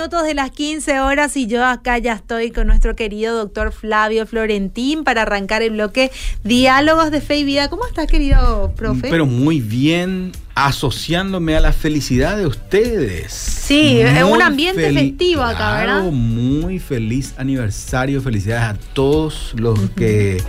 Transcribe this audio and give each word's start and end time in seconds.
Minutos 0.00 0.24
de 0.24 0.32
las 0.32 0.50
15 0.50 1.00
horas 1.00 1.36
y 1.36 1.46
yo 1.46 1.62
acá 1.62 1.98
ya 1.98 2.14
estoy 2.14 2.52
con 2.52 2.66
nuestro 2.66 2.96
querido 2.96 3.36
doctor 3.36 3.70
Flavio 3.70 4.26
Florentín 4.26 5.04
para 5.04 5.22
arrancar 5.22 5.60
el 5.60 5.72
bloque 5.72 6.10
Diálogos 6.42 7.10
de 7.10 7.20
Fe 7.20 7.40
y 7.40 7.44
Vida. 7.44 7.68
¿Cómo 7.68 7.84
estás, 7.86 8.06
querido 8.06 8.72
profe? 8.76 9.08
Pero 9.10 9.26
muy 9.26 9.60
bien, 9.60 10.32
asociándome 10.54 11.54
a 11.54 11.60
la 11.60 11.74
felicidad 11.74 12.38
de 12.38 12.46
ustedes. 12.46 13.30
Sí, 13.30 14.00
es 14.00 14.22
un 14.22 14.40
ambiente 14.40 14.90
festivo 14.90 15.42
acá, 15.42 15.78
¿verdad? 15.78 16.10
Muy 16.10 16.78
feliz 16.78 17.34
aniversario, 17.36 18.22
felicidades 18.22 18.78
a 18.78 18.94
todos 18.94 19.52
los 19.58 19.78
que 19.90 20.42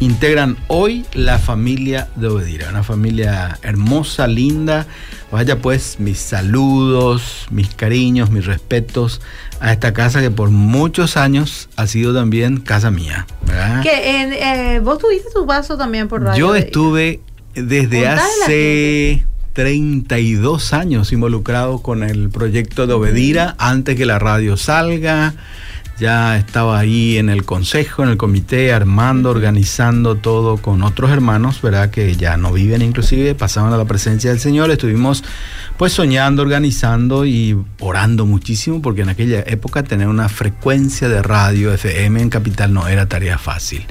integran 0.00 0.56
hoy 0.68 1.04
la 1.12 1.38
familia 1.38 2.08
de 2.16 2.28
Obedira, 2.28 2.68
una 2.70 2.82
familia 2.82 3.58
hermosa, 3.62 4.26
linda. 4.26 4.86
Vaya 5.30 5.60
pues 5.60 5.98
mis 5.98 6.18
saludos, 6.18 7.46
mis 7.50 7.74
cariños, 7.74 8.30
mis 8.30 8.46
respetos 8.46 9.20
a 9.60 9.72
esta 9.72 9.92
casa 9.92 10.20
que 10.20 10.30
por 10.30 10.50
muchos 10.50 11.16
años 11.16 11.68
ha 11.76 11.86
sido 11.86 12.14
también 12.14 12.58
casa 12.58 12.90
mía. 12.90 13.26
Que 13.82 14.74
eh, 14.74 14.80
vos 14.80 14.98
tuviste 14.98 15.28
tu 15.34 15.46
paso 15.46 15.76
también 15.76 16.08
por 16.08 16.22
radio. 16.22 16.38
Yo 16.38 16.54
estuve 16.54 17.20
desde 17.54 18.08
hace 18.08 19.26
32 19.52 20.72
años 20.72 21.12
involucrado 21.12 21.80
con 21.80 22.04
el 22.04 22.28
proyecto 22.30 22.86
de 22.86 22.94
Obedira 22.94 23.56
antes 23.58 23.96
que 23.96 24.06
la 24.06 24.18
radio 24.18 24.56
salga 24.56 25.34
ya 25.98 26.36
estaba 26.36 26.78
ahí 26.78 27.18
en 27.18 27.28
el 27.28 27.44
consejo, 27.44 28.02
en 28.02 28.10
el 28.10 28.16
comité, 28.16 28.72
armando, 28.72 29.30
organizando 29.30 30.16
todo 30.16 30.56
con 30.58 30.82
otros 30.82 31.10
hermanos, 31.10 31.60
¿verdad? 31.60 31.90
Que 31.90 32.14
ya 32.16 32.36
no 32.36 32.52
viven 32.52 32.82
inclusive, 32.82 33.34
pasaban 33.34 33.72
a 33.72 33.76
la 33.76 33.84
presencia 33.84 34.30
del 34.30 34.40
Señor, 34.40 34.70
estuvimos 34.70 35.24
pues 35.76 35.92
soñando, 35.92 36.42
organizando 36.42 37.24
y 37.24 37.56
orando 37.78 38.26
muchísimo, 38.26 38.82
porque 38.82 39.02
en 39.02 39.10
aquella 39.10 39.40
época 39.46 39.84
tener 39.84 40.08
una 40.08 40.28
frecuencia 40.28 41.08
de 41.08 41.22
radio 41.22 41.72
FM 41.72 42.20
en 42.20 42.30
Capital 42.30 42.74
no 42.74 42.88
era 42.88 43.06
tarea 43.06 43.38
fácil. 43.38 43.86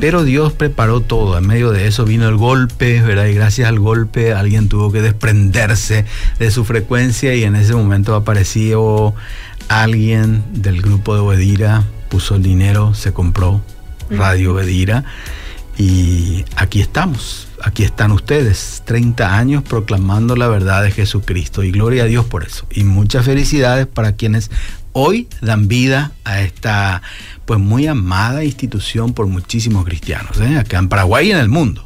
Pero 0.00 0.22
Dios 0.22 0.52
preparó 0.52 1.00
todo, 1.00 1.36
en 1.36 1.46
medio 1.46 1.72
de 1.72 1.88
eso 1.88 2.04
vino 2.04 2.28
el 2.28 2.36
golpe, 2.36 3.02
¿verdad? 3.02 3.26
Y 3.26 3.34
gracias 3.34 3.68
al 3.68 3.80
golpe 3.80 4.34
alguien 4.34 4.68
tuvo 4.68 4.92
que 4.92 5.02
desprenderse 5.02 6.04
de 6.38 6.50
su 6.50 6.64
frecuencia 6.64 7.34
y 7.34 7.42
en 7.42 7.56
ese 7.56 7.74
momento 7.74 8.14
apareció 8.14 9.14
alguien 9.68 10.44
del 10.52 10.82
grupo 10.82 11.14
de 11.14 11.20
Obedira 11.20 11.84
puso 12.08 12.36
el 12.36 12.42
dinero, 12.42 12.94
se 12.94 13.12
compró 13.12 13.60
Radio 14.10 14.54
Obedira 14.54 15.04
y 15.78 16.44
aquí 16.56 16.80
estamos, 16.80 17.48
aquí 17.62 17.82
están 17.82 18.12
ustedes, 18.12 18.82
30 18.86 19.36
años 19.36 19.62
proclamando 19.62 20.34
la 20.36 20.48
verdad 20.48 20.82
de 20.82 20.90
Jesucristo 20.90 21.62
y 21.64 21.70
gloria 21.70 22.04
a 22.04 22.06
Dios 22.06 22.24
por 22.24 22.44
eso. 22.44 22.66
Y 22.70 22.84
muchas 22.84 23.26
felicidades 23.26 23.86
para 23.86 24.12
quienes 24.12 24.50
hoy 24.92 25.28
dan 25.42 25.68
vida 25.68 26.12
a 26.24 26.40
esta 26.40 27.02
pues 27.44 27.60
muy 27.60 27.86
amada 27.86 28.42
institución 28.44 29.12
por 29.12 29.26
muchísimos 29.26 29.84
cristianos, 29.84 30.40
¿eh? 30.40 30.58
acá 30.58 30.78
en 30.78 30.88
Paraguay 30.88 31.28
y 31.28 31.32
en 31.32 31.38
el 31.38 31.48
mundo. 31.48 31.85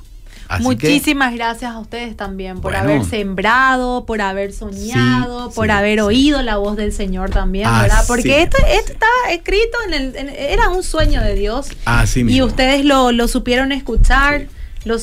Muchísimas 0.58 1.34
gracias 1.34 1.72
a 1.72 1.78
ustedes 1.78 2.16
también 2.16 2.60
por 2.60 2.74
haber 2.74 3.04
sembrado, 3.04 4.04
por 4.04 4.20
haber 4.20 4.52
soñado, 4.52 5.50
por 5.50 5.70
haber 5.70 6.00
oído 6.00 6.42
la 6.42 6.56
voz 6.56 6.76
del 6.76 6.92
Señor 6.92 7.30
también, 7.30 7.68
¿verdad? 7.70 8.04
Porque 8.06 8.42
esto, 8.42 8.56
estaba 8.66 9.30
escrito 9.30 9.78
en 9.86 9.94
el, 9.94 10.28
era 10.30 10.68
un 10.68 10.82
sueño 10.82 11.22
de 11.22 11.34
Dios. 11.34 11.68
y 12.16 12.42
ustedes 12.42 12.84
lo, 12.84 13.12
lo 13.12 13.28
supieron 13.28 13.72
escuchar 13.72 14.48
lo, 14.84 14.96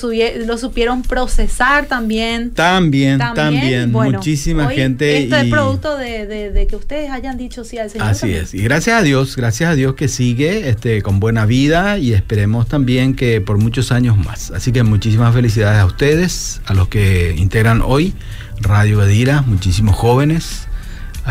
lo 0.46 0.58
supieron 0.58 1.04
procesar 1.04 1.86
también. 1.86 2.52
También, 2.52 3.20
también. 3.20 3.92
Muchísima 3.92 4.70
gente. 4.70 5.24
Esto 5.24 5.36
es 5.36 5.50
producto 5.50 5.98
de, 5.98 6.66
que 6.70 6.76
ustedes 6.76 7.12
hayan 7.12 7.38
dicho 7.38 7.64
sí 7.64 7.78
al 7.78 7.90
Señor. 7.90 8.08
Así 8.08 8.34
es. 8.34 8.54
Y 8.54 8.64
gracias 8.64 9.00
a 9.00 9.04
Dios, 9.04 9.36
gracias 9.36 9.70
a 9.70 9.76
Dios 9.76 9.96
que 9.96 10.08
sigue 10.08 10.70
este, 10.70 11.02
con 11.02 11.20
buena 11.20 11.46
vida 11.46 11.98
y 12.00 12.14
esperemos 12.14 12.68
también 12.68 13.16
que 13.16 13.40
por 13.42 13.58
muchos 13.58 13.92
años 13.92 14.18
más. 14.18 14.52
Así 14.52 14.72
que 14.72 14.84
muchísimas 14.84 15.34
felicidades 15.34 15.80
a 15.80 15.86
ustedes, 15.86 16.62
a 16.66 16.74
los 16.74 16.88
que 16.88 17.36
integran 17.38 17.82
hoy 17.84 18.14
Radio 18.60 19.04
Edira, 19.04 19.44
muchísimos 19.44 19.96
jóvenes 19.96 20.68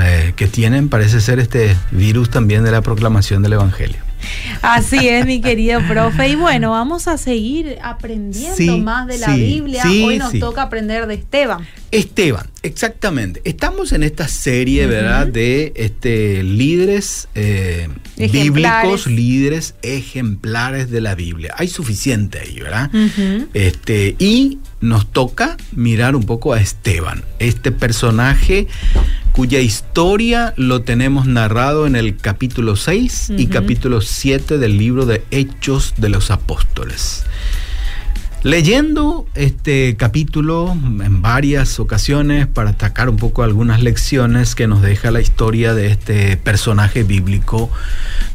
eh, 0.00 0.34
que 0.36 0.46
tienen, 0.46 0.88
parece 0.88 1.20
ser, 1.20 1.40
este 1.40 1.74
virus 1.90 2.30
también 2.30 2.62
de 2.62 2.70
la 2.70 2.82
proclamación 2.82 3.42
del 3.42 3.54
Evangelio. 3.54 4.05
Así 4.62 5.08
es, 5.08 5.26
mi 5.26 5.40
querido 5.40 5.80
profe. 5.86 6.28
Y 6.28 6.34
bueno, 6.34 6.70
vamos 6.70 7.08
a 7.08 7.18
seguir 7.18 7.78
aprendiendo 7.82 8.78
más 8.78 9.06
de 9.06 9.18
la 9.18 9.34
Biblia. 9.34 9.82
Hoy 9.84 10.18
nos 10.18 10.38
toca 10.38 10.62
aprender 10.62 11.06
de 11.06 11.14
Esteban. 11.14 11.66
Esteban, 11.90 12.46
exactamente. 12.62 13.40
Estamos 13.44 13.92
en 13.92 14.02
esta 14.02 14.28
serie, 14.28 14.86
¿verdad? 14.86 15.26
De 15.26 15.72
este, 15.76 16.42
líderes 16.42 17.28
eh, 17.34 17.88
bíblicos, 18.16 19.06
líderes 19.06 19.74
ejemplares 19.82 20.90
de 20.90 21.00
la 21.00 21.14
Biblia. 21.14 21.54
Hay 21.56 21.68
suficiente 21.68 22.40
ahí, 22.40 22.60
¿verdad? 22.60 22.90
este, 23.54 24.16
y 24.18 24.58
nos 24.80 25.10
toca 25.10 25.56
mirar 25.72 26.16
un 26.16 26.24
poco 26.24 26.52
a 26.52 26.60
Esteban, 26.60 27.24
este 27.38 27.72
personaje 27.72 28.66
cuya 29.36 29.60
historia 29.60 30.54
lo 30.56 30.80
tenemos 30.80 31.26
narrado 31.26 31.86
en 31.86 31.94
el 31.94 32.16
capítulo 32.16 32.74
6 32.74 33.32
y 33.36 33.48
capítulo 33.48 34.00
7 34.00 34.56
del 34.56 34.78
libro 34.78 35.04
de 35.04 35.26
Hechos 35.30 35.92
de 35.98 36.08
los 36.08 36.30
Apóstoles. 36.30 37.24
Leyendo 38.42 39.26
este 39.34 39.94
capítulo 39.98 40.72
en 40.72 41.20
varias 41.20 41.78
ocasiones 41.78 42.46
para 42.46 42.70
atacar 42.70 43.10
un 43.10 43.18
poco 43.18 43.42
algunas 43.42 43.82
lecciones 43.82 44.54
que 44.54 44.66
nos 44.66 44.80
deja 44.80 45.10
la 45.10 45.20
historia 45.20 45.74
de 45.74 45.88
este 45.88 46.38
personaje 46.38 47.02
bíblico, 47.02 47.70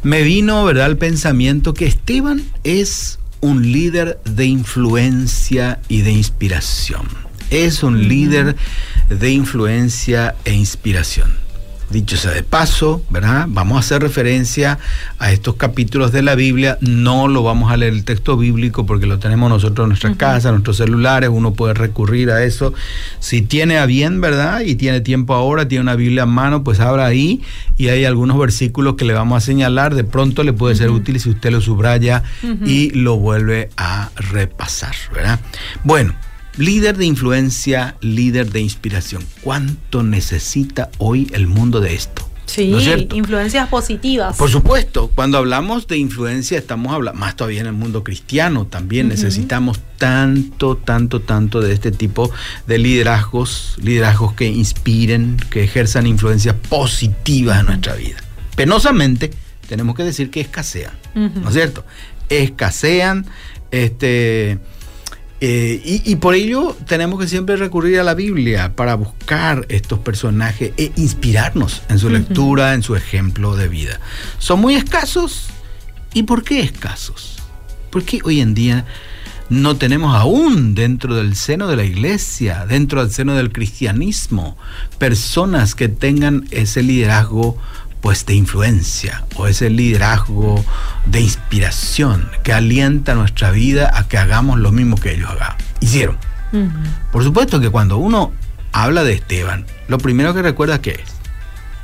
me 0.04 0.22
vino 0.22 0.64
¿verdad? 0.64 0.86
el 0.86 0.98
pensamiento 0.98 1.74
que 1.74 1.86
Esteban 1.86 2.44
es 2.62 3.18
un 3.40 3.72
líder 3.72 4.20
de 4.24 4.44
influencia 4.44 5.80
y 5.88 6.02
de 6.02 6.12
inspiración. 6.12 7.08
Es 7.52 7.82
un 7.82 8.08
líder 8.08 8.56
de 9.10 9.30
influencia 9.30 10.34
e 10.46 10.54
inspiración. 10.54 11.34
Dicho 11.90 12.16
sea 12.16 12.30
de 12.30 12.42
paso, 12.42 13.04
¿verdad? 13.10 13.44
Vamos 13.46 13.76
a 13.76 13.80
hacer 13.80 14.00
referencia 14.00 14.78
a 15.18 15.32
estos 15.32 15.56
capítulos 15.56 16.12
de 16.12 16.22
la 16.22 16.34
Biblia. 16.34 16.78
No 16.80 17.28
lo 17.28 17.42
vamos 17.42 17.70
a 17.70 17.76
leer 17.76 17.92
el 17.92 18.06
texto 18.06 18.38
bíblico 18.38 18.86
porque 18.86 19.04
lo 19.04 19.18
tenemos 19.18 19.50
nosotros 19.50 19.84
en 19.84 19.90
nuestra 19.90 20.14
casa, 20.14 20.48
en 20.48 20.54
nuestros 20.54 20.78
celulares. 20.78 21.28
Uno 21.30 21.52
puede 21.52 21.74
recurrir 21.74 22.30
a 22.30 22.42
eso. 22.42 22.72
Si 23.18 23.42
tiene 23.42 23.76
a 23.76 23.84
bien, 23.84 24.22
¿verdad? 24.22 24.60
Y 24.60 24.76
tiene 24.76 25.02
tiempo 25.02 25.34
ahora, 25.34 25.68
tiene 25.68 25.82
una 25.82 25.94
Biblia 25.94 26.22
en 26.22 26.30
mano, 26.30 26.64
pues 26.64 26.80
abra 26.80 27.04
ahí 27.04 27.42
y 27.76 27.88
hay 27.88 28.06
algunos 28.06 28.38
versículos 28.38 28.94
que 28.94 29.04
le 29.04 29.12
vamos 29.12 29.36
a 29.36 29.44
señalar. 29.44 29.94
De 29.94 30.04
pronto 30.04 30.42
le 30.42 30.54
puede 30.54 30.74
ser 30.74 30.88
útil 30.88 31.20
si 31.20 31.28
usted 31.28 31.50
lo 31.50 31.60
subraya 31.60 32.22
y 32.64 32.92
lo 32.92 33.18
vuelve 33.18 33.68
a 33.76 34.08
repasar, 34.16 34.94
¿verdad? 35.14 35.38
Bueno. 35.84 36.14
Líder 36.56 36.98
de 36.98 37.06
influencia, 37.06 37.96
líder 38.00 38.50
de 38.50 38.60
inspiración. 38.60 39.24
¿Cuánto 39.40 40.02
necesita 40.02 40.90
hoy 40.98 41.30
el 41.32 41.46
mundo 41.46 41.80
de 41.80 41.94
esto? 41.94 42.28
Sí, 42.44 42.74
influencias 43.14 43.68
positivas. 43.68 44.36
Por 44.36 44.50
supuesto, 44.50 45.10
cuando 45.14 45.38
hablamos 45.38 45.86
de 45.86 45.96
influencia 45.96 46.58
estamos 46.58 46.92
hablando, 46.92 47.18
más 47.18 47.34
todavía 47.34 47.60
en 47.60 47.66
el 47.66 47.72
mundo 47.72 48.04
cristiano 48.04 48.66
también 48.66 49.08
necesitamos 49.08 49.80
tanto, 49.96 50.76
tanto, 50.76 51.20
tanto 51.20 51.62
de 51.62 51.72
este 51.72 51.92
tipo 51.92 52.30
de 52.66 52.76
liderazgos, 52.76 53.76
liderazgos 53.80 54.34
que 54.34 54.48
inspiren, 54.48 55.38
que 55.48 55.64
ejerzan 55.64 56.06
influencias 56.06 56.54
positivas 56.68 57.60
en 57.60 57.66
nuestra 57.66 57.94
vida. 57.94 58.16
Penosamente, 58.54 59.30
tenemos 59.66 59.96
que 59.96 60.04
decir 60.04 60.28
que 60.28 60.42
escasean, 60.42 60.92
¿no 61.14 61.48
es 61.48 61.54
cierto? 61.54 61.86
Escasean, 62.28 63.24
este 63.70 64.58
eh, 65.44 65.82
y, 66.04 66.14
por 66.16 66.36
ello 66.36 66.76
tenemos 66.86 67.18
que 67.18 67.26
siempre 67.26 67.56
recurrir 67.56 67.98
a 67.98 68.04
la 68.04 68.14
Biblia 68.14 68.76
para 68.76 68.94
buscar 68.94 69.66
estos 69.70 69.98
personajes 69.98 70.70
e 70.76 70.92
inspirarnos 70.94 71.82
en 71.88 71.98
su 71.98 72.10
lectura, 72.10 72.74
en 72.74 72.84
su 72.84 72.94
ejemplo 72.94 73.56
de 73.56 73.66
vida. 73.66 73.98
Son 74.38 74.60
muy 74.60 74.76
escasos. 74.76 75.48
¿Y 76.14 76.22
por 76.22 76.44
qué 76.44 76.60
escasos? 76.60 77.42
Porque 77.90 78.20
hoy 78.22 78.40
en 78.40 78.54
día 78.54 78.86
no 79.48 79.76
tenemos 79.76 80.14
aún 80.14 80.76
dentro 80.76 81.16
del 81.16 81.34
seno 81.34 81.66
de 81.66 81.74
la 81.74 81.84
iglesia, 81.84 82.64
dentro 82.64 83.02
del 83.02 83.12
seno 83.12 83.34
del 83.34 83.50
cristianismo, 83.50 84.56
personas 84.98 85.74
que 85.74 85.88
tengan 85.88 86.46
ese 86.52 86.84
liderazgo 86.84 87.58
pues 88.02 88.26
de 88.26 88.34
influencia 88.34 89.24
o 89.36 89.46
ese 89.46 89.70
liderazgo 89.70 90.62
de 91.06 91.20
inspiración 91.20 92.28
que 92.42 92.52
alienta 92.52 93.14
nuestra 93.14 93.50
vida 93.52 93.90
a 93.94 94.08
que 94.08 94.18
hagamos 94.18 94.58
lo 94.58 94.72
mismo 94.72 94.96
que 94.96 95.14
ellos 95.14 95.30
hagan. 95.30 95.56
hicieron. 95.80 96.18
Por 97.10 97.24
supuesto 97.24 97.60
que 97.60 97.70
cuando 97.70 97.96
uno 97.96 98.32
habla 98.72 99.04
de 99.04 99.14
Esteban, 99.14 99.64
lo 99.88 99.96
primero 99.96 100.34
que 100.34 100.42
recuerda 100.42 100.82
que 100.82 100.90
es 100.90 101.22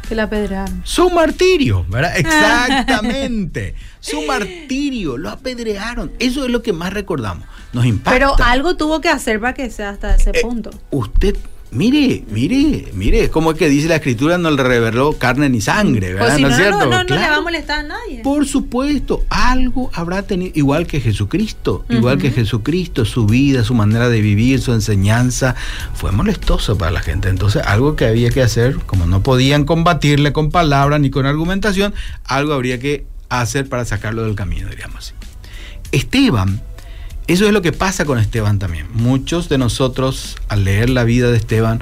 que 0.08 0.14
la 0.14 0.24
apedrearon. 0.24 0.80
Su 0.84 1.10
martirio, 1.10 1.84
¿verdad? 1.88 2.12
Exactamente. 2.16 3.74
su 4.00 4.22
martirio, 4.22 5.18
lo 5.18 5.28
apedrearon. 5.28 6.12
Eso 6.18 6.46
es 6.46 6.50
lo 6.50 6.62
que 6.62 6.72
más 6.72 6.92
recordamos. 6.92 7.46
Nos 7.74 7.84
impacta. 7.84 8.10
Pero 8.10 8.34
algo 8.42 8.76
tuvo 8.76 9.00
que 9.02 9.10
hacer 9.10 9.38
para 9.38 9.52
que 9.52 9.70
sea 9.70 9.90
hasta 9.90 10.14
ese 10.14 10.30
eh, 10.30 10.40
punto. 10.40 10.70
Usted 10.90 11.36
Mire, 11.70 12.24
mire, 12.30 12.88
mire, 12.94 13.28
como 13.28 13.52
es 13.52 13.58
que 13.58 13.68
dice 13.68 13.88
la 13.88 13.96
escritura, 13.96 14.38
no 14.38 14.50
le 14.50 14.62
reveló 14.62 15.18
carne 15.18 15.50
ni 15.50 15.60
sangre, 15.60 16.14
¿verdad? 16.14 16.30
Pues 16.30 16.40
¿No, 16.40 16.48
es 16.48 16.56
cierto? 16.56 16.86
No, 16.86 17.04
no, 17.04 17.14
le 17.14 17.28
va 17.28 17.36
a 17.36 17.40
molestar 17.42 17.80
a 17.80 17.82
nadie. 17.82 18.22
Por 18.22 18.46
supuesto, 18.46 19.24
algo 19.28 19.90
habrá 19.92 20.22
tenido, 20.22 20.52
igual 20.54 20.86
que 20.86 21.00
Jesucristo, 21.00 21.84
igual 21.90 22.18
que 22.18 22.30
Jesucristo, 22.30 23.04
su 23.04 23.26
vida, 23.26 23.64
su 23.64 23.74
manera 23.74 24.08
de 24.08 24.22
vivir, 24.22 24.62
su 24.62 24.72
enseñanza, 24.72 25.56
fue 25.92 26.10
molestoso 26.10 26.78
para 26.78 26.90
la 26.90 27.00
gente. 27.00 27.28
Entonces, 27.28 27.62
algo 27.66 27.96
que 27.96 28.06
había 28.06 28.30
que 28.30 28.42
hacer, 28.42 28.76
como 28.86 29.04
no 29.04 29.22
podían 29.22 29.64
combatirle 29.64 30.32
con 30.32 30.50
palabras 30.50 31.00
ni 31.00 31.10
con 31.10 31.26
argumentación, 31.26 31.92
algo 32.24 32.54
habría 32.54 32.78
que 32.78 33.04
hacer 33.28 33.68
para 33.68 33.84
sacarlo 33.84 34.24
del 34.24 34.34
camino, 34.34 34.70
diríamos 34.70 34.96
así. 34.96 35.14
Esteban 35.92 36.62
eso 37.28 37.46
es 37.46 37.52
lo 37.52 37.60
que 37.60 37.72
pasa 37.72 38.06
con 38.06 38.18
Esteban 38.18 38.58
también. 38.58 38.86
Muchos 38.94 39.50
de 39.50 39.58
nosotros, 39.58 40.36
al 40.48 40.64
leer 40.64 40.88
la 40.88 41.04
vida 41.04 41.30
de 41.30 41.36
Esteban, 41.36 41.80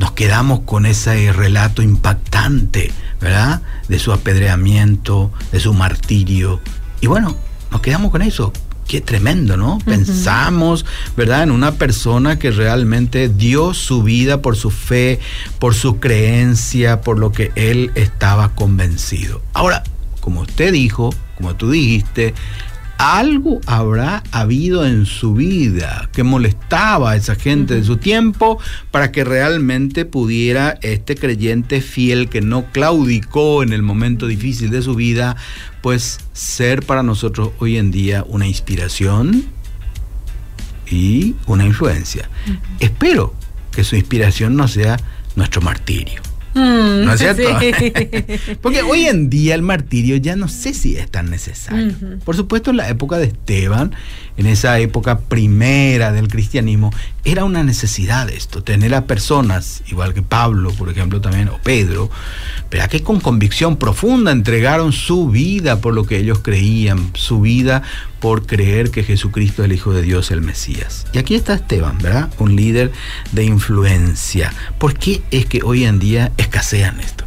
nos 0.00 0.12
quedamos 0.12 0.60
con 0.60 0.84
ese 0.84 1.32
relato 1.32 1.80
impactante, 1.80 2.92
¿verdad? 3.20 3.62
De 3.88 4.00
su 4.00 4.12
apedreamiento, 4.12 5.32
de 5.52 5.60
su 5.60 5.74
martirio. 5.74 6.60
Y 7.00 7.06
bueno, 7.06 7.36
nos 7.70 7.80
quedamos 7.80 8.10
con 8.10 8.20
eso. 8.20 8.52
Qué 8.88 9.00
tremendo, 9.00 9.56
¿no? 9.56 9.78
Pensamos, 9.84 10.84
¿verdad? 11.16 11.44
En 11.44 11.52
una 11.52 11.72
persona 11.72 12.40
que 12.40 12.50
realmente 12.50 13.28
dio 13.28 13.72
su 13.72 14.02
vida 14.02 14.42
por 14.42 14.56
su 14.56 14.72
fe, 14.72 15.20
por 15.60 15.76
su 15.76 16.00
creencia, 16.00 17.00
por 17.00 17.16
lo 17.16 17.30
que 17.30 17.52
él 17.54 17.92
estaba 17.94 18.56
convencido. 18.56 19.40
Ahora, 19.52 19.84
como 20.20 20.40
usted 20.40 20.72
dijo, 20.72 21.14
como 21.36 21.54
tú 21.54 21.70
dijiste, 21.70 22.34
algo 23.00 23.60
habrá 23.64 24.22
habido 24.30 24.84
en 24.84 25.06
su 25.06 25.32
vida 25.32 26.10
que 26.12 26.22
molestaba 26.22 27.12
a 27.12 27.16
esa 27.16 27.34
gente 27.34 27.74
de 27.74 27.82
su 27.82 27.96
tiempo 27.96 28.58
para 28.90 29.10
que 29.10 29.24
realmente 29.24 30.04
pudiera 30.04 30.78
este 30.82 31.16
creyente 31.16 31.80
fiel 31.80 32.28
que 32.28 32.42
no 32.42 32.66
claudicó 32.72 33.62
en 33.62 33.72
el 33.72 33.80
momento 33.82 34.26
difícil 34.26 34.68
de 34.68 34.82
su 34.82 34.94
vida, 34.94 35.36
pues 35.80 36.20
ser 36.34 36.84
para 36.84 37.02
nosotros 37.02 37.52
hoy 37.58 37.78
en 37.78 37.90
día 37.90 38.22
una 38.28 38.46
inspiración 38.46 39.46
y 40.90 41.36
una 41.46 41.64
influencia. 41.64 42.28
Espero 42.80 43.34
que 43.72 43.82
su 43.82 43.96
inspiración 43.96 44.56
no 44.56 44.68
sea 44.68 44.98
nuestro 45.36 45.62
martirio. 45.62 46.20
Mm, 46.54 47.04
¿No 47.04 47.12
es 47.12 47.20
cierto? 47.20 47.42
Porque 48.60 48.82
hoy 48.82 49.06
en 49.06 49.30
día 49.30 49.54
el 49.54 49.62
martirio 49.62 50.16
ya 50.16 50.36
no 50.36 50.48
sé 50.48 50.74
si 50.74 50.96
es 50.96 51.10
tan 51.10 51.30
necesario. 51.30 51.94
Por 52.24 52.36
supuesto, 52.36 52.70
en 52.70 52.78
la 52.78 52.88
época 52.88 53.18
de 53.18 53.26
Esteban, 53.26 53.94
en 54.36 54.46
esa 54.46 54.78
época 54.78 55.20
primera 55.20 56.12
del 56.12 56.28
cristianismo, 56.28 56.92
era 57.24 57.44
una 57.44 57.62
necesidad 57.62 58.28
esto, 58.30 58.62
tener 58.62 58.94
a 58.94 59.04
personas, 59.04 59.82
igual 59.88 60.14
que 60.14 60.22
Pablo, 60.22 60.72
por 60.72 60.88
ejemplo, 60.88 61.20
también, 61.20 61.48
o 61.48 61.58
Pedro, 61.62 62.10
pero 62.68 62.88
que 62.88 63.02
con 63.02 63.20
convicción 63.20 63.76
profunda 63.76 64.32
entregaron 64.32 64.92
su 64.92 65.28
vida 65.28 65.80
por 65.80 65.94
lo 65.94 66.04
que 66.04 66.18
ellos 66.18 66.40
creían, 66.40 67.10
su 67.14 67.40
vida 67.40 67.82
por 68.20 68.46
creer 68.46 68.90
que 68.90 69.02
Jesucristo 69.02 69.62
es 69.62 69.66
el 69.66 69.72
Hijo 69.72 69.92
de 69.92 70.02
Dios, 70.02 70.30
el 70.30 70.42
Mesías. 70.42 71.06
Y 71.12 71.18
aquí 71.18 71.34
está 71.34 71.54
Esteban, 71.54 71.98
¿verdad? 71.98 72.30
Un 72.38 72.54
líder 72.54 72.92
de 73.32 73.44
influencia. 73.44 74.52
¿Por 74.78 74.94
qué 74.94 75.22
es 75.30 75.46
que 75.46 75.60
hoy 75.64 75.84
en 75.84 75.98
día 75.98 76.32
escasean 76.36 77.00
esto? 77.00 77.24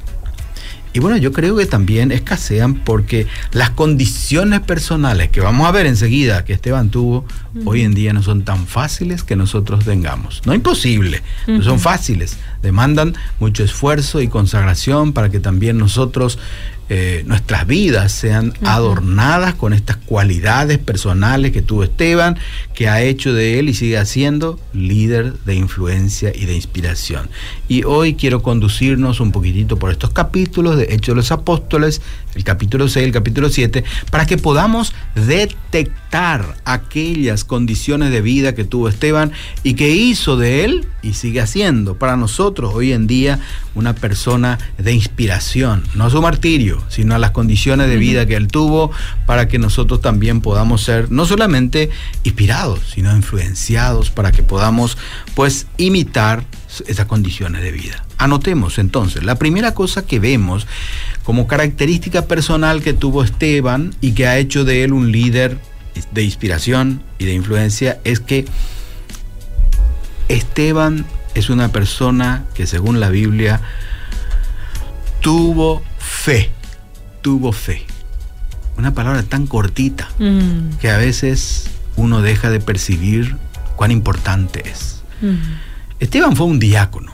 Y 0.96 1.00
bueno, 1.00 1.18
yo 1.18 1.32
creo 1.34 1.56
que 1.56 1.66
también 1.66 2.12
escasean 2.12 2.76
porque 2.76 3.26
las 3.52 3.72
condiciones 3.72 4.62
personales 4.62 5.30
que 5.30 5.42
vamos 5.42 5.68
a 5.68 5.72
ver 5.72 5.88
enseguida 5.88 6.46
que 6.46 6.54
Esteban 6.54 6.92
tuvo, 6.92 7.26
hoy 7.66 7.82
en 7.82 7.96
día 7.96 8.14
no 8.14 8.22
son 8.22 8.44
tan 8.44 8.68
fáciles 8.68 9.24
que 9.24 9.36
nosotros 9.36 9.86
tengamos. 9.86 10.44
No 10.46 10.54
imposible, 10.54 11.24
no 11.48 11.64
son 11.64 11.80
fáciles. 11.80 12.38
Demandan 12.62 13.16
mucho 13.40 13.64
esfuerzo 13.64 14.22
y 14.22 14.28
consagración 14.28 15.14
para 15.14 15.30
que 15.30 15.40
también 15.40 15.80
nosotros 15.80 16.38
eh, 16.90 17.24
nuestras 17.26 17.66
vidas 17.66 18.12
sean 18.12 18.54
adornadas 18.64 19.56
con 19.56 19.74
estas 19.74 19.98
cualidades 19.98 20.78
personales 20.80 21.52
que 21.52 21.62
tuvo 21.62 21.84
Esteban, 21.84 22.38
que 22.74 22.90
ha 22.90 23.02
hecho 23.02 23.34
de 23.34 23.60
él 23.60 23.70
y 23.70 23.74
sigue 23.74 23.98
haciendo 23.98 24.60
líder 24.74 25.34
de 25.46 25.56
influencia 25.56 26.32
y 26.36 26.46
de 26.46 26.56
inspiración. 26.56 27.30
Y 27.68 27.84
hoy 27.84 28.16
quiero 28.16 28.44
conducirnos 28.44 29.20
un 29.20 29.32
poquitito 29.32 29.78
por 29.78 29.92
estos 29.92 30.10
capítulos 30.10 30.78
de 30.78 30.84
Hechos 30.86 31.14
de 31.14 31.16
los 31.16 31.32
Apóstoles, 31.32 32.02
el 32.36 32.44
capítulo 32.44 32.88
6, 32.88 33.06
el 33.06 33.12
capítulo 33.14 33.50
7, 33.50 33.84
para 34.12 34.26
que 34.26 34.38
podamos 34.38 34.94
detectar 35.16 36.56
aquellas 36.66 37.44
condiciones 37.44 38.12
de 38.12 38.22
vida 38.22 38.56
que 38.56 38.66
tuvo 38.66 38.90
Esteban 38.90 39.32
y 39.64 39.76
que 39.76 39.90
hizo 39.92 40.38
de 40.38 40.66
él 40.66 40.88
y 41.02 41.14
sigue 41.14 41.42
haciendo 41.42 41.98
para 41.98 42.18
nosotros 42.18 42.74
hoy 42.74 42.92
en 42.92 43.08
día 43.08 43.40
una 43.76 43.94
persona 43.94 44.58
de 44.78 44.94
inspiración, 44.94 45.84
no 45.96 46.10
su 46.10 46.22
martirio, 46.22 46.73
sino 46.90 47.16
a 47.16 47.20
las 47.20 47.32
condiciones 47.32 47.88
de 47.88 47.98
vida 47.98 48.26
que 48.26 48.36
él 48.36 48.48
tuvo 48.48 48.92
para 49.26 49.48
que 49.48 49.60
nosotros 49.60 50.02
también 50.02 50.42
podamos 50.42 50.84
ser 50.84 51.12
no 51.12 51.26
solamente 51.26 51.90
inspirados, 52.24 52.80
sino 52.94 53.16
influenciados 53.16 54.10
para 54.10 54.32
que 54.32 54.44
podamos 54.44 54.98
pues 55.36 55.68
imitar 55.78 56.46
esas 56.88 57.06
condiciones 57.06 57.62
de 57.62 57.72
vida. 57.72 58.04
Anotemos 58.18 58.80
entonces, 58.80 59.24
la 59.24 59.36
primera 59.36 59.74
cosa 59.74 60.06
que 60.06 60.20
vemos 60.20 60.68
como 61.24 61.48
característica 61.48 62.26
personal 62.26 62.82
que 62.82 62.94
tuvo 62.94 63.24
Esteban 63.24 63.94
y 64.02 64.14
que 64.14 64.28
ha 64.28 64.38
hecho 64.38 64.66
de 64.66 64.84
él 64.84 64.94
un 64.94 65.12
líder 65.12 65.58
de 66.12 66.24
inspiración 66.24 67.04
y 67.20 67.26
de 67.26 67.34
influencia 67.34 68.00
es 68.04 68.20
que 68.20 68.46
Esteban 70.28 71.06
es 71.36 71.50
una 71.50 71.72
persona 71.72 72.46
que 72.54 72.68
según 72.68 73.00
la 73.00 73.10
Biblia 73.10 73.62
tuvo 75.22 75.82
fe, 75.98 76.52
tuvo 77.24 77.52
fe. 77.52 77.84
Una 78.78 78.94
palabra 78.94 79.24
tan 79.24 79.48
cortita 79.48 80.10
mm. 80.20 80.78
que 80.80 80.92
a 80.92 80.98
veces 80.98 81.72
uno 81.96 82.22
deja 82.22 82.52
de 82.52 82.60
percibir 82.60 83.38
cuán 83.76 83.90
importante 83.90 84.70
es. 84.70 85.02
Mm. 85.22 85.38
Esteban 86.00 86.36
fue 86.36 86.46
un 86.46 86.60
diácono, 86.60 87.12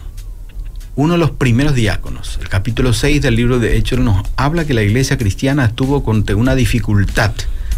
uno 0.95 1.13
de 1.13 1.19
los 1.19 1.31
primeros 1.31 1.75
diáconos. 1.75 2.39
El 2.41 2.49
capítulo 2.49 2.91
6 2.91 3.21
del 3.21 3.35
libro 3.35 3.59
de 3.59 3.77
Hechos 3.77 3.99
nos 3.99 4.25
habla 4.35 4.65
que 4.65 4.73
la 4.73 4.81
iglesia 4.81 5.17
cristiana 5.17 5.65
estuvo 5.65 6.03
con 6.03 6.25
una 6.35 6.55
dificultad 6.55 7.31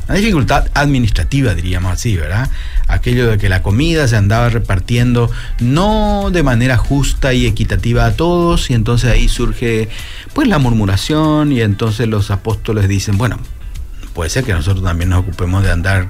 una 0.07 0.17
dificultad 0.17 0.67
administrativa, 0.73 1.53
diríamos 1.53 1.93
así, 1.93 2.17
¿verdad? 2.17 2.49
Aquello 2.91 3.27
de 3.27 3.37
que 3.37 3.49
la 3.49 3.63
comida 3.63 4.07
se 4.07 4.17
andaba 4.17 4.49
repartiendo 4.49 5.31
no 5.59 6.29
de 6.31 6.43
manera 6.43 6.77
justa 6.77 7.33
y 7.33 7.45
equitativa 7.45 8.05
a 8.05 8.13
todos, 8.13 8.69
y 8.69 8.73
entonces 8.73 9.11
ahí 9.11 9.29
surge 9.29 9.89
pues 10.33 10.47
la 10.47 10.59
murmuración, 10.59 11.51
y 11.51 11.61
entonces 11.61 12.07
los 12.07 12.31
apóstoles 12.31 12.87
dicen, 12.87 13.17
bueno, 13.17 13.39
puede 14.13 14.29
ser 14.29 14.43
que 14.43 14.53
nosotros 14.53 14.83
también 14.83 15.09
nos 15.09 15.21
ocupemos 15.21 15.63
de 15.63 15.71
andar 15.71 16.09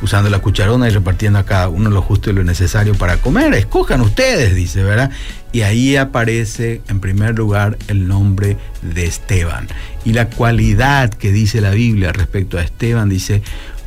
usando 0.00 0.30
la 0.30 0.38
cucharona 0.38 0.88
y 0.88 0.90
repartiendo 0.90 1.38
a 1.38 1.44
cada 1.44 1.68
uno 1.68 1.90
lo 1.90 2.02
justo 2.02 2.30
y 2.30 2.32
lo 2.32 2.44
necesario 2.44 2.94
para 2.94 3.16
comer. 3.16 3.54
Escojan 3.54 4.00
ustedes, 4.00 4.54
dice, 4.54 4.82
¿verdad? 4.82 5.10
Y 5.52 5.62
ahí 5.62 5.96
aparece 5.96 6.82
en 6.88 7.00
primer 7.00 7.36
lugar 7.36 7.78
el 7.88 8.06
nombre 8.06 8.56
de 8.82 9.06
Esteban. 9.06 9.66
Y 10.04 10.12
la 10.12 10.28
cualidad 10.28 11.10
que 11.10 11.32
dice 11.32 11.60
la 11.60 11.70
Biblia 11.70 12.12
respecto 12.12 12.58
a 12.58 12.62
Esteban 12.62 13.08
dice, 13.08 13.42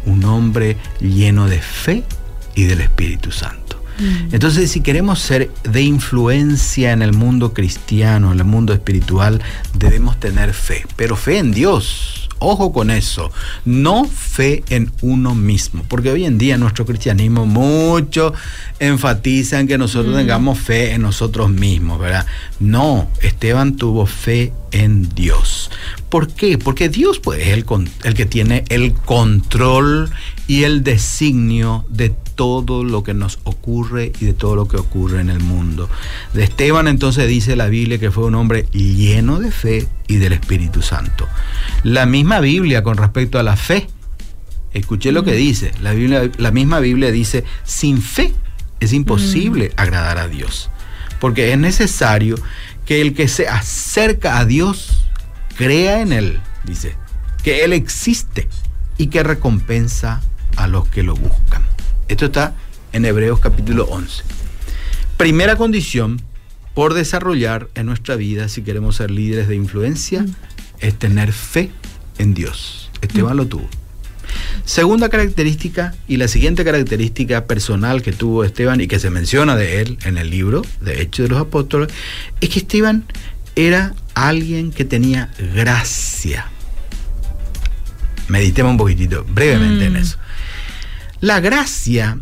un 0.06 0.26
hombre 0.26 0.78
lleno 1.00 1.48
de 1.48 1.62
fe 1.62 2.04
y 2.56 2.64
del 2.64 2.82
Espíritu 2.82 3.32
Santo. 3.32 3.84
Mm. 4.00 4.34
Entonces, 4.34 4.72
si 4.72 4.82
queremos 4.82 5.20
ser 5.20 5.52
de 5.64 5.82
influencia 5.82 6.92
en 6.92 7.02
el 7.02 7.14
mundo 7.14 7.54
cristiano, 7.54 8.32
en 8.32 8.40
el 8.40 8.46
mundo 8.46 8.74
espiritual, 8.74 9.42
debemos 9.74 10.20
tener 10.20 10.54
fe, 10.54 10.86
pero 10.96 11.16
fe 11.16 11.38
en 11.38 11.52
Dios 11.52 12.22
Ojo 12.44 12.74
con 12.74 12.90
eso, 12.90 13.32
no 13.66 14.04
fe 14.06 14.64
en 14.70 14.92
uno 15.02 15.36
mismo, 15.36 15.86
porque 15.88 16.10
hoy 16.10 16.26
en 16.26 16.40
día 16.40 16.58
nuestro 16.58 16.88
cristianismo 16.88 17.46
mucho 17.46 18.34
enfatiza 18.80 19.60
en 19.60 19.68
que 19.68 19.78
nosotros 19.78 20.16
tengamos 20.16 20.58
fe 20.58 20.94
en 20.94 21.04
nosotros 21.04 21.52
mismos, 21.52 22.00
¿verdad? 22.00 22.26
No, 22.60 23.08
Esteban 23.22 23.76
tuvo 23.76 24.08
fe 24.08 24.54
en 24.72 25.08
Dios. 25.14 25.70
¿Por 26.12 26.28
qué? 26.28 26.58
Porque 26.58 26.90
Dios 26.90 27.20
pues, 27.20 27.40
es 27.40 27.54
el, 27.54 27.66
el 28.04 28.14
que 28.14 28.26
tiene 28.26 28.66
el 28.68 28.94
control 28.94 30.12
y 30.46 30.66
el 30.66 30.84
designio 30.84 31.86
de 31.88 32.10
todo 32.36 32.84
lo 32.84 33.02
que 33.02 33.14
nos 33.14 33.40
ocurre 33.46 34.12
y 34.20 34.26
de 34.26 34.34
todo 34.34 34.58
lo 34.58 34.68
que 34.68 34.76
ocurre 34.76 35.22
en 35.22 35.30
el 35.30 35.40
mundo. 35.40 35.90
De 36.34 36.44
Esteban 36.44 36.90
entonces 36.90 37.30
dice 37.30 37.56
la 37.56 37.68
Biblia 37.68 37.98
que 37.98 38.12
fue 38.12 38.26
un 38.26 38.36
hombre 38.36 38.66
lleno 38.74 39.40
de 39.40 39.52
fe 39.52 39.88
y 40.10 40.18
del 40.18 40.34
Espíritu 40.34 40.82
Santo. 40.82 41.30
La 41.84 42.06
misma 42.06 42.42
Biblia 42.42 42.84
con 42.84 42.98
respecto 42.98 43.40
a 43.40 43.44
la 43.44 43.56
fe, 43.56 43.88
escuché 44.74 45.14
lo 45.14 45.24
que 45.24 45.34
dice, 45.34 45.72
la, 45.82 45.94
Biblia, 45.94 46.30
la 46.38 46.52
misma 46.52 46.82
Biblia 46.82 47.10
dice, 47.14 47.46
sin 47.64 48.02
fe 48.02 48.34
es 48.82 48.92
imposible 48.92 49.72
agradar 49.78 50.18
a 50.18 50.28
Dios, 50.28 50.70
porque 51.22 51.54
es 51.54 51.58
necesario 51.58 52.36
que 52.86 53.00
el 53.00 53.14
que 53.14 53.30
se 53.30 53.48
acerca 53.48 54.40
a 54.40 54.44
Dios 54.46 55.01
crea 55.62 56.02
en 56.02 56.12
Él, 56.12 56.40
dice, 56.64 56.96
que 57.44 57.64
Él 57.64 57.72
existe 57.72 58.48
y 58.98 59.08
que 59.08 59.22
recompensa 59.22 60.20
a 60.56 60.66
los 60.66 60.88
que 60.88 61.04
lo 61.04 61.14
buscan. 61.14 61.64
Esto 62.08 62.26
está 62.26 62.56
en 62.94 63.06
Hebreos 63.06 63.40
capítulo 63.40 63.86
11. 63.86 64.24
Primera 65.18 65.58
condición 65.58 66.20
por 66.74 66.96
desarrollar 66.96 67.70
en 67.76 67.86
nuestra 67.86 68.16
vida 68.16 68.50
si 68.50 68.64
queremos 68.64 68.96
ser 68.96 69.12
líderes 69.12 69.48
de 69.48 69.56
influencia 69.56 70.24
mm. 70.24 70.36
es 70.80 70.98
tener 70.98 71.32
fe 71.32 71.70
en 72.18 72.34
Dios. 72.34 72.90
Esteban 73.02 73.36
mm. 73.36 73.38
lo 73.38 73.46
tuvo. 73.46 73.70
Segunda 74.66 75.10
característica 75.10 75.94
y 76.08 76.18
la 76.18 76.28
siguiente 76.28 76.64
característica 76.64 77.46
personal 77.46 78.02
que 78.02 78.14
tuvo 78.14 78.46
Esteban 78.46 78.82
y 78.82 78.88
que 78.88 78.98
se 78.98 79.12
menciona 79.12 79.56
de 79.56 79.82
él 79.82 80.00
en 80.06 80.18
el 80.18 80.32
libro 80.32 80.64
de 80.80 81.04
Hechos 81.04 81.26
de 81.26 81.30
los 81.30 81.42
Apóstoles 81.42 81.90
es 82.40 82.50
que 82.50 82.60
Esteban 82.60 83.06
era 83.56 83.94
alguien 84.16 84.72
que 84.72 84.86
tenía 84.86 85.32
gracia. 85.54 86.48
Meditemos 88.28 88.72
un 88.72 88.78
poquitito 88.78 89.26
brevemente 89.26 89.86
en 89.86 89.94
mm. 89.94 89.98
eso. 89.98 90.18
La 91.20 91.40
gracia 91.40 92.20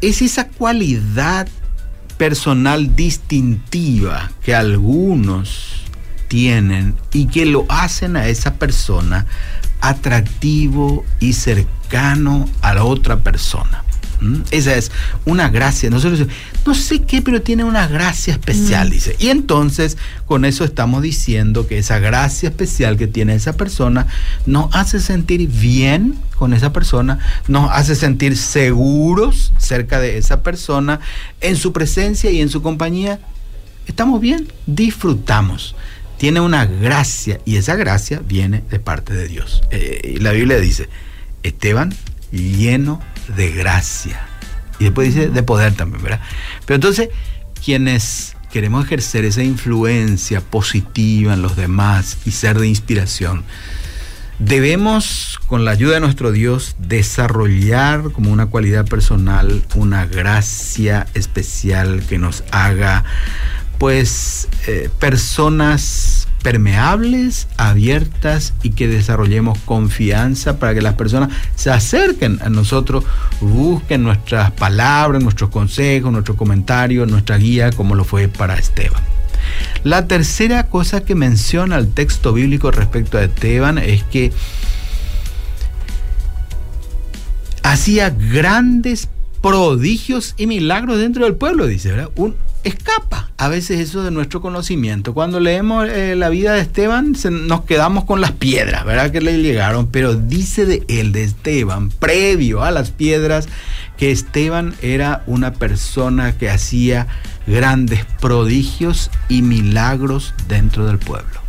es 0.00 0.22
esa 0.22 0.48
cualidad 0.48 1.48
personal 2.18 2.94
distintiva 2.94 4.30
que 4.44 4.54
algunos 4.54 5.82
tienen 6.28 6.94
y 7.12 7.26
que 7.26 7.46
lo 7.46 7.66
hacen 7.68 8.16
a 8.16 8.28
esa 8.28 8.54
persona 8.54 9.26
atractivo 9.80 11.04
y 11.20 11.32
cercano 11.32 12.48
a 12.60 12.74
la 12.74 12.84
otra 12.84 13.22
persona. 13.22 13.84
¿Mm? 14.22 14.42
Esa 14.52 14.76
es 14.76 14.92
una 15.24 15.48
gracia. 15.48 15.90
Nosotros 15.90 16.26
no 16.64 16.74
sé 16.74 17.02
qué, 17.02 17.22
pero 17.22 17.42
tiene 17.42 17.64
una 17.64 17.88
gracia 17.88 18.34
especial, 18.34 18.88
mm. 18.88 18.90
dice. 18.90 19.16
Y 19.18 19.28
entonces, 19.28 19.98
con 20.26 20.44
eso 20.44 20.64
estamos 20.64 21.02
diciendo 21.02 21.66
que 21.66 21.78
esa 21.78 21.98
gracia 21.98 22.48
especial 22.48 22.96
que 22.96 23.08
tiene 23.08 23.34
esa 23.34 23.56
persona 23.56 24.06
nos 24.46 24.74
hace 24.74 25.00
sentir 25.00 25.48
bien 25.48 26.18
con 26.36 26.54
esa 26.54 26.72
persona, 26.72 27.18
nos 27.48 27.70
hace 27.70 27.94
sentir 27.94 28.36
seguros 28.36 29.52
cerca 29.58 30.00
de 30.00 30.18
esa 30.18 30.42
persona, 30.42 31.00
en 31.40 31.56
su 31.56 31.72
presencia 31.72 32.30
y 32.30 32.40
en 32.40 32.48
su 32.48 32.62
compañía. 32.62 33.20
Estamos 33.86 34.20
bien, 34.20 34.48
disfrutamos 34.66 35.74
tiene 36.18 36.38
una 36.38 36.66
gracia 36.66 37.40
y 37.44 37.56
esa 37.56 37.74
gracia 37.74 38.22
viene 38.24 38.62
de 38.70 38.78
parte 38.78 39.12
de 39.12 39.26
Dios. 39.26 39.64
Eh, 39.72 40.18
la 40.20 40.30
Biblia 40.30 40.60
dice, 40.60 40.88
Esteban 41.42 41.92
lleno 42.30 43.00
de 43.36 43.50
gracia. 43.50 44.26
Y 44.78 44.84
después 44.84 45.14
dice 45.14 45.28
de 45.28 45.42
poder 45.42 45.74
también, 45.74 46.02
¿verdad? 46.02 46.20
Pero 46.66 46.76
entonces, 46.76 47.08
quienes 47.64 48.36
queremos 48.50 48.84
ejercer 48.84 49.24
esa 49.24 49.42
influencia 49.42 50.40
positiva 50.40 51.34
en 51.34 51.42
los 51.42 51.56
demás 51.56 52.18
y 52.24 52.32
ser 52.32 52.58
de 52.58 52.68
inspiración, 52.68 53.44
debemos, 54.38 55.38
con 55.46 55.64
la 55.64 55.70
ayuda 55.70 55.94
de 55.94 56.00
nuestro 56.00 56.32
Dios, 56.32 56.76
desarrollar 56.78 58.10
como 58.12 58.32
una 58.32 58.46
cualidad 58.46 58.86
personal 58.86 59.62
una 59.74 60.06
gracia 60.06 61.06
especial 61.14 62.02
que 62.08 62.18
nos 62.18 62.44
haga 62.50 63.04
pues 63.78 64.48
eh, 64.66 64.90
personas 65.00 66.28
permeables, 66.42 67.48
abiertas 67.56 68.54
y 68.62 68.70
que 68.70 68.88
desarrollemos 68.88 69.58
confianza 69.60 70.58
para 70.58 70.74
que 70.74 70.82
las 70.82 70.94
personas 70.94 71.30
se 71.54 71.70
acerquen 71.70 72.38
a 72.42 72.50
nosotros, 72.50 73.04
busquen 73.40 74.02
nuestras 74.02 74.50
palabras, 74.52 75.22
nuestros 75.22 75.50
consejos, 75.50 76.12
nuestros 76.12 76.36
comentarios, 76.36 77.08
nuestra 77.08 77.38
guía, 77.38 77.70
como 77.70 77.94
lo 77.94 78.04
fue 78.04 78.28
para 78.28 78.56
Esteban. 78.56 79.02
La 79.84 80.06
tercera 80.06 80.64
cosa 80.68 81.04
que 81.04 81.14
menciona 81.14 81.78
el 81.78 81.92
texto 81.92 82.32
bíblico 82.32 82.70
respecto 82.70 83.18
a 83.18 83.24
Esteban 83.24 83.78
es 83.78 84.04
que 84.04 84.32
hacía 87.62 88.10
grandes 88.10 89.08
prodigios 89.40 90.34
y 90.36 90.46
milagros 90.46 90.98
dentro 90.98 91.24
del 91.24 91.34
pueblo, 91.34 91.66
dice, 91.66 91.90
¿verdad? 91.90 92.10
Un, 92.14 92.36
escapa 92.64 93.30
a 93.36 93.48
veces 93.48 93.80
eso 93.80 94.02
de 94.02 94.10
nuestro 94.10 94.40
conocimiento. 94.40 95.14
Cuando 95.14 95.40
leemos 95.40 95.88
eh, 95.88 96.14
la 96.16 96.28
vida 96.28 96.52
de 96.52 96.60
Esteban 96.60 97.14
nos 97.30 97.62
quedamos 97.62 98.04
con 98.04 98.20
las 98.20 98.32
piedras, 98.32 98.84
¿verdad? 98.84 99.10
Que 99.10 99.20
le 99.20 99.42
llegaron, 99.42 99.88
pero 99.88 100.14
dice 100.14 100.64
de 100.64 100.84
él, 100.88 101.12
de 101.12 101.24
Esteban, 101.24 101.90
previo 101.90 102.62
a 102.62 102.70
las 102.70 102.90
piedras, 102.90 103.48
que 103.96 104.12
Esteban 104.12 104.74
era 104.80 105.22
una 105.26 105.52
persona 105.54 106.36
que 106.36 106.50
hacía 106.50 107.08
grandes 107.46 108.04
prodigios 108.20 109.10
y 109.28 109.42
milagros 109.42 110.34
dentro 110.48 110.86
del 110.86 110.98
pueblo. 110.98 111.40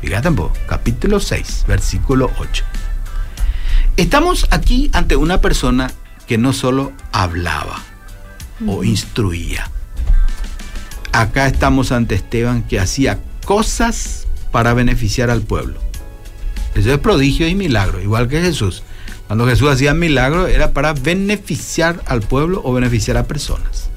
Fíjate 0.00 0.28
un 0.28 0.36
poco, 0.36 0.54
capítulo 0.68 1.20
6, 1.20 1.64
versículo 1.66 2.30
8. 2.38 2.64
Estamos 3.96 4.46
aquí 4.50 4.90
ante 4.92 5.16
una 5.16 5.40
persona 5.40 5.90
que 6.26 6.38
no 6.38 6.52
solo 6.52 6.92
hablaba 7.10 7.82
o 8.66 8.84
instruía, 8.84 9.70
acá 11.12 11.46
estamos 11.46 11.92
ante 11.92 12.14
Esteban 12.14 12.62
que 12.62 12.80
hacía 12.80 13.18
cosas 13.44 14.26
para 14.50 14.74
beneficiar 14.74 15.30
al 15.30 15.42
pueblo. 15.42 15.80
Eso 16.74 16.92
es 16.92 16.98
prodigio 16.98 17.48
y 17.48 17.54
milagro, 17.54 18.00
igual 18.00 18.28
que 18.28 18.40
Jesús. 18.40 18.82
Cuando 19.26 19.46
Jesús 19.46 19.70
hacía 19.70 19.94
milagro 19.94 20.46
era 20.46 20.72
para 20.72 20.92
beneficiar 20.92 22.02
al 22.06 22.22
pueblo 22.22 22.62
o 22.64 22.72
beneficiar 22.72 23.16
a 23.16 23.26
personas. 23.26 23.90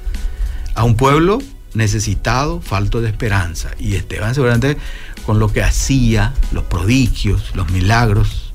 A 0.74 0.84
un 0.84 0.96
pueblo 0.96 1.38
necesitado, 1.74 2.60
falto 2.60 3.00
de 3.00 3.08
esperanza. 3.08 3.70
Y 3.78 3.94
Esteban 3.94 4.34
seguramente 4.34 4.76
con 5.24 5.38
lo 5.38 5.52
que 5.52 5.62
hacía, 5.62 6.34
los 6.50 6.64
prodigios, 6.64 7.52
los 7.54 7.70
milagros, 7.70 8.52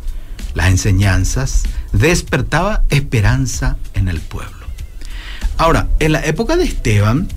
las 0.54 0.68
enseñanzas, 0.68 1.64
despertaba 1.94 2.84
esperanza 2.90 3.78
en 3.94 4.08
el 4.08 4.20
pueblo. 4.20 4.68
Ahora, 5.58 5.88
en 6.00 6.12
la 6.12 6.26
época 6.26 6.58
de 6.58 6.66
Esteban, 6.66 7.28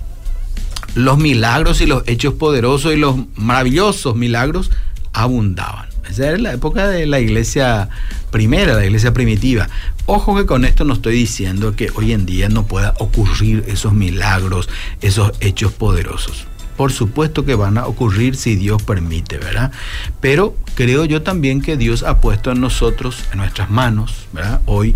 los 0.95 1.17
milagros 1.17 1.81
y 1.81 1.85
los 1.85 2.03
hechos 2.07 2.33
poderosos 2.33 2.93
y 2.93 2.97
los 2.97 3.15
maravillosos 3.35 4.15
milagros 4.15 4.71
abundaban. 5.13 5.89
Esa 6.09 6.27
era 6.27 6.37
la 6.37 6.53
época 6.53 6.87
de 6.87 7.05
la 7.05 7.19
iglesia 7.19 7.89
primera, 8.31 8.73
la 8.73 8.85
iglesia 8.85 9.13
primitiva. 9.13 9.69
Ojo 10.05 10.35
que 10.35 10.45
con 10.45 10.65
esto 10.65 10.83
no 10.83 10.93
estoy 10.93 11.15
diciendo 11.15 11.75
que 11.75 11.89
hoy 11.95 12.11
en 12.11 12.25
día 12.25 12.49
no 12.49 12.65
pueda 12.65 12.93
ocurrir 12.99 13.63
esos 13.67 13.93
milagros, 13.93 14.67
esos 15.01 15.31
hechos 15.39 15.71
poderosos. 15.71 16.47
Por 16.75 16.91
supuesto 16.91 17.45
que 17.45 17.55
van 17.55 17.77
a 17.77 17.85
ocurrir 17.85 18.35
si 18.35 18.55
Dios 18.55 18.81
permite, 18.81 19.37
¿verdad? 19.37 19.71
Pero 20.19 20.55
creo 20.75 21.05
yo 21.05 21.21
también 21.21 21.61
que 21.61 21.77
Dios 21.77 22.03
ha 22.03 22.19
puesto 22.19 22.51
en 22.51 22.59
nosotros, 22.59 23.23
en 23.31 23.37
nuestras 23.37 23.69
manos, 23.69 24.27
¿verdad? 24.33 24.61
Hoy 24.65 24.95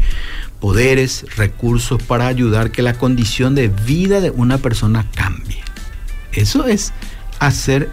poderes, 0.60 1.26
recursos 1.38 2.02
para 2.02 2.28
ayudar 2.28 2.72
que 2.72 2.82
la 2.82 2.96
condición 2.96 3.56
de 3.56 3.68
vida 3.68 4.20
de 4.20 4.32
una 4.32 4.58
persona 4.58 5.06
cambie. 5.14 5.65
Eso 6.36 6.66
es 6.66 6.94
hacer 7.40 7.90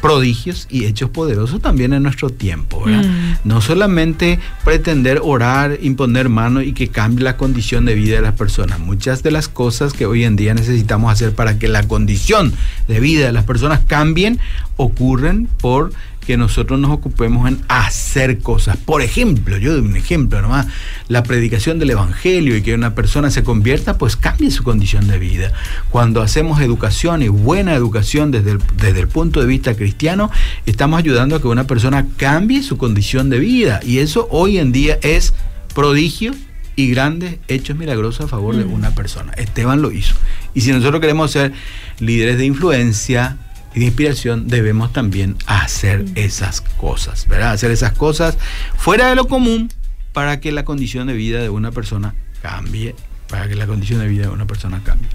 prodigios 0.00 0.68
y 0.70 0.84
hechos 0.84 1.10
poderosos 1.10 1.60
también 1.60 1.92
en 1.92 2.02
nuestro 2.02 2.30
tiempo. 2.30 2.84
Mm. 2.86 3.38
No 3.44 3.60
solamente 3.60 4.38
pretender 4.64 5.20
orar, 5.22 5.78
imponer 5.82 6.28
mano 6.28 6.62
y 6.62 6.72
que 6.72 6.88
cambie 6.88 7.24
la 7.24 7.36
condición 7.36 7.84
de 7.84 7.94
vida 7.94 8.16
de 8.16 8.22
las 8.22 8.34
personas. 8.34 8.78
Muchas 8.78 9.22
de 9.22 9.30
las 9.30 9.48
cosas 9.48 9.92
que 9.92 10.06
hoy 10.06 10.24
en 10.24 10.36
día 10.36 10.54
necesitamos 10.54 11.12
hacer 11.12 11.34
para 11.34 11.58
que 11.58 11.68
la 11.68 11.82
condición 11.88 12.52
de 12.88 13.00
vida 13.00 13.26
de 13.26 13.32
las 13.32 13.44
personas 13.44 13.80
cambien 13.86 14.38
ocurren 14.76 15.48
por 15.58 15.92
que 16.26 16.36
nosotros 16.36 16.80
nos 16.80 16.90
ocupemos 16.90 17.48
en 17.48 17.60
hacer 17.68 18.38
cosas. 18.40 18.76
Por 18.76 19.02
ejemplo, 19.02 19.56
yo 19.58 19.72
doy 19.72 19.86
un 19.86 19.96
ejemplo 19.96 20.42
nomás, 20.42 20.66
la 21.08 21.22
predicación 21.22 21.78
del 21.78 21.90
Evangelio 21.90 22.56
y 22.56 22.62
que 22.62 22.74
una 22.74 22.94
persona 22.94 23.30
se 23.30 23.44
convierta, 23.44 23.96
pues 23.96 24.16
cambie 24.16 24.50
su 24.50 24.64
condición 24.64 25.06
de 25.06 25.18
vida. 25.18 25.52
Cuando 25.90 26.22
hacemos 26.22 26.60
educación 26.60 27.22
y 27.22 27.28
buena 27.28 27.74
educación 27.74 28.30
desde 28.30 28.52
el, 28.52 28.58
desde 28.76 29.00
el 29.00 29.08
punto 29.08 29.40
de 29.40 29.46
vista 29.46 29.76
cristiano, 29.76 30.30
estamos 30.66 30.98
ayudando 30.98 31.36
a 31.36 31.40
que 31.40 31.48
una 31.48 31.66
persona 31.66 32.06
cambie 32.16 32.62
su 32.62 32.76
condición 32.76 33.30
de 33.30 33.38
vida. 33.38 33.80
Y 33.84 33.98
eso 33.98 34.26
hoy 34.30 34.58
en 34.58 34.72
día 34.72 34.98
es 35.02 35.32
prodigio 35.74 36.32
y 36.74 36.90
grandes 36.90 37.38
hechos 37.48 37.76
milagrosos 37.76 38.26
a 38.26 38.28
favor 38.28 38.56
de 38.56 38.64
mm. 38.64 38.72
una 38.72 38.94
persona. 38.94 39.32
Esteban 39.32 39.80
lo 39.80 39.92
hizo. 39.92 40.14
Y 40.54 40.60
si 40.60 40.72
nosotros 40.72 41.00
queremos 41.00 41.30
ser 41.30 41.52
líderes 42.00 42.36
de 42.36 42.44
influencia, 42.46 43.38
y 43.76 43.80
de 43.80 43.86
inspiración, 43.86 44.48
debemos 44.48 44.90
también 44.94 45.36
hacer 45.44 46.02
mm. 46.02 46.12
esas 46.14 46.62
cosas, 46.62 47.28
¿verdad? 47.28 47.52
Hacer 47.52 47.70
esas 47.70 47.92
cosas 47.92 48.38
fuera 48.74 49.10
de 49.10 49.14
lo 49.14 49.28
común 49.28 49.70
para 50.14 50.40
que 50.40 50.50
la 50.50 50.64
condición 50.64 51.08
de 51.08 51.12
vida 51.12 51.42
de 51.42 51.50
una 51.50 51.72
persona 51.72 52.14
cambie, 52.40 52.96
para 53.28 53.48
que 53.48 53.54
la 53.54 53.66
condición 53.66 54.00
de 54.00 54.08
vida 54.08 54.22
de 54.22 54.28
una 54.30 54.46
persona 54.46 54.82
cambie. 54.82 55.10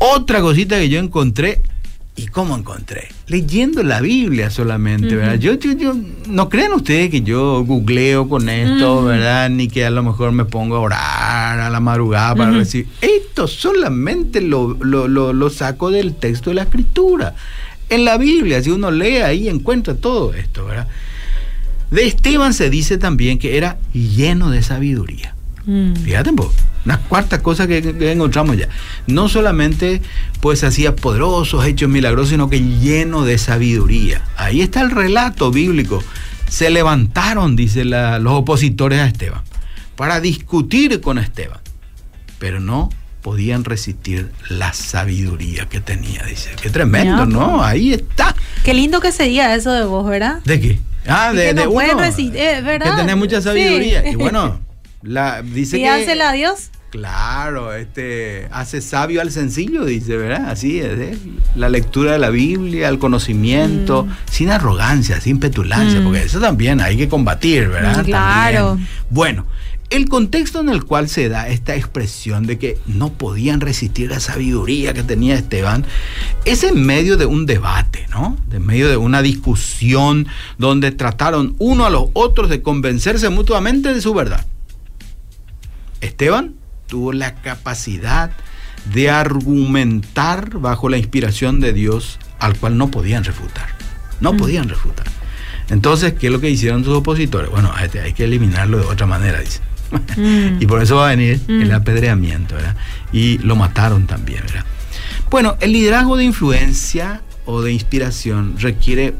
Otra 0.00 0.40
cosita 0.40 0.76
que 0.76 0.88
yo 0.88 0.98
encontré 0.98 1.62
¿Y 2.18 2.28
cómo 2.28 2.56
encontré? 2.56 3.08
Leyendo 3.26 3.82
la 3.82 4.00
Biblia 4.00 4.48
solamente, 4.48 5.14
¿verdad? 5.14 5.34
Yo, 5.34 5.52
yo, 5.52 5.94
no 6.26 6.48
crean 6.48 6.72
ustedes 6.72 7.10
que 7.10 7.20
yo 7.20 7.62
googleo 7.62 8.26
con 8.26 8.48
esto, 8.48 9.04
¿verdad? 9.04 9.50
Ni 9.50 9.68
que 9.68 9.84
a 9.84 9.90
lo 9.90 10.02
mejor 10.02 10.32
me 10.32 10.46
pongo 10.46 10.76
a 10.76 10.80
orar 10.80 11.60
a 11.60 11.68
la 11.68 11.78
madrugada 11.78 12.34
para 12.34 12.52
recibir. 12.52 12.88
Esto 13.02 13.46
solamente 13.46 14.40
lo, 14.40 14.78
lo, 14.80 15.08
lo, 15.08 15.50
saco 15.50 15.90
del 15.90 16.14
texto 16.14 16.48
de 16.48 16.54
la 16.54 16.62
escritura. 16.62 17.34
En 17.90 18.06
la 18.06 18.16
Biblia, 18.16 18.62
si 18.62 18.70
uno 18.70 18.90
lee 18.90 19.18
ahí, 19.18 19.48
encuentra 19.50 19.94
todo 19.94 20.32
esto, 20.32 20.64
¿verdad? 20.64 20.88
De 21.90 22.06
Esteban 22.06 22.54
se 22.54 22.70
dice 22.70 22.96
también 22.96 23.38
que 23.38 23.58
era 23.58 23.76
lleno 23.92 24.50
de 24.50 24.62
sabiduría. 24.62 25.34
Mm. 25.66 25.96
Fíjate 25.96 26.30
un 26.30 26.36
poco. 26.36 26.54
Una 26.86 26.98
cuarta 26.98 27.42
cosa 27.42 27.66
que, 27.66 27.78
encontramos 28.12 28.56
ya. 28.56 28.68
No 29.08 29.28
solamente 29.28 30.00
pues 30.40 30.62
hacía 30.62 30.94
poderosos, 30.94 31.66
hechos 31.66 31.90
milagrosos, 31.90 32.30
sino 32.30 32.48
que 32.48 32.60
lleno 32.60 33.24
de 33.24 33.38
sabiduría. 33.38 34.22
Ahí 34.36 34.62
está 34.62 34.82
el 34.82 34.92
relato 34.92 35.50
bíblico. 35.50 36.02
Se 36.48 36.70
levantaron, 36.70 37.56
dice 37.56 37.84
los 37.84 38.32
opositores 38.32 39.00
a 39.00 39.06
Esteban, 39.08 39.42
para 39.96 40.20
discutir 40.20 41.00
con 41.00 41.18
Esteban. 41.18 41.58
Pero 42.38 42.60
no 42.60 42.88
podían 43.20 43.64
resistir 43.64 44.30
la 44.48 44.72
sabiduría 44.72 45.66
que 45.68 45.80
tenía, 45.80 46.22
dice. 46.22 46.50
Qué 46.62 46.70
tremendo, 46.70 47.26
¿no? 47.26 47.64
Ahí 47.64 47.94
está. 47.94 48.36
Qué 48.64 48.74
lindo 48.74 49.00
que 49.00 49.10
sería 49.10 49.52
eso 49.56 49.72
de 49.72 49.84
vos, 49.84 50.08
¿verdad? 50.08 50.40
¿De 50.44 50.60
qué? 50.60 50.78
Ah, 51.08 51.32
de, 51.32 51.52
de 51.52 51.66
uno, 51.66 51.98
resistir, 51.98 52.62
¿verdad? 52.62 52.92
Que 52.92 52.96
tenés 53.02 53.16
mucha 53.16 53.42
sabiduría. 53.42 54.08
Y 54.08 54.14
bueno, 54.14 54.60
la, 55.02 55.42
dice 55.42 55.78
que... 55.78 55.88
a 55.88 56.32
Dios. 56.32 56.70
Claro, 56.90 57.74
este 57.74 58.48
hace 58.52 58.80
sabio 58.80 59.20
al 59.20 59.30
sencillo, 59.30 59.84
dice, 59.84 60.16
¿verdad? 60.16 60.48
Así 60.48 60.78
es, 60.78 60.98
¿eh? 60.98 61.18
la 61.54 61.68
lectura 61.68 62.12
de 62.12 62.18
la 62.18 62.30
Biblia, 62.30 62.88
el 62.88 62.98
conocimiento, 62.98 64.04
mm. 64.04 64.10
sin 64.30 64.50
arrogancia, 64.50 65.20
sin 65.20 65.38
petulancia, 65.38 66.00
mm. 66.00 66.04
porque 66.04 66.22
eso 66.22 66.40
también 66.40 66.80
hay 66.80 66.96
que 66.96 67.08
combatir, 67.08 67.68
¿verdad? 67.68 68.04
Claro. 68.04 68.78
Bueno, 69.10 69.46
el 69.90 70.08
contexto 70.08 70.60
en 70.60 70.68
el 70.68 70.84
cual 70.84 71.08
se 71.08 71.28
da 71.28 71.48
esta 71.48 71.76
expresión 71.76 72.46
de 72.46 72.58
que 72.58 72.78
no 72.86 73.12
podían 73.12 73.60
resistir 73.60 74.10
la 74.10 74.18
sabiduría 74.18 74.94
que 74.94 75.02
tenía 75.04 75.34
Esteban 75.34 75.84
es 76.44 76.64
en 76.64 76.84
medio 76.84 77.16
de 77.16 77.26
un 77.26 77.46
debate, 77.46 78.06
¿no? 78.10 78.36
En 78.50 78.66
medio 78.66 78.88
de 78.88 78.96
una 78.96 79.22
discusión 79.22 80.26
donde 80.58 80.90
trataron 80.90 81.54
uno 81.58 81.86
a 81.86 81.90
los 81.90 82.06
otros 82.14 82.48
de 82.48 82.62
convencerse 82.62 83.28
mutuamente 83.28 83.94
de 83.94 84.00
su 84.00 84.12
verdad. 84.12 84.44
Esteban 86.00 86.54
tuvo 86.86 87.12
la 87.12 87.34
capacidad 87.34 88.30
de 88.92 89.10
argumentar 89.10 90.58
bajo 90.58 90.88
la 90.88 90.98
inspiración 90.98 91.60
de 91.60 91.72
Dios 91.72 92.18
al 92.38 92.56
cual 92.56 92.78
no 92.78 92.90
podían 92.90 93.24
refutar. 93.24 93.68
No 94.20 94.32
mm. 94.32 94.36
podían 94.36 94.68
refutar. 94.68 95.06
Entonces, 95.68 96.14
¿qué 96.14 96.26
es 96.26 96.32
lo 96.32 96.40
que 96.40 96.50
hicieron 96.50 96.84
sus 96.84 96.94
opositores? 96.94 97.50
Bueno, 97.50 97.72
este, 97.82 98.00
hay 98.00 98.12
que 98.12 98.24
eliminarlo 98.24 98.78
de 98.78 98.84
otra 98.84 99.06
manera, 99.06 99.40
dice. 99.40 99.60
Mm. 100.16 100.56
y 100.62 100.66
por 100.66 100.82
eso 100.82 100.96
va 100.96 101.08
a 101.08 101.10
venir 101.10 101.40
el 101.48 101.70
mm. 101.70 101.74
apedreamiento, 101.74 102.54
¿verdad? 102.54 102.76
Y 103.12 103.38
lo 103.38 103.56
mataron 103.56 104.06
también, 104.06 104.42
¿verdad? 104.46 104.64
Bueno, 105.30 105.56
el 105.60 105.72
liderazgo 105.72 106.16
de 106.16 106.24
influencia 106.24 107.22
o 107.46 107.62
de 107.62 107.72
inspiración 107.72 108.54
requiere 108.58 109.14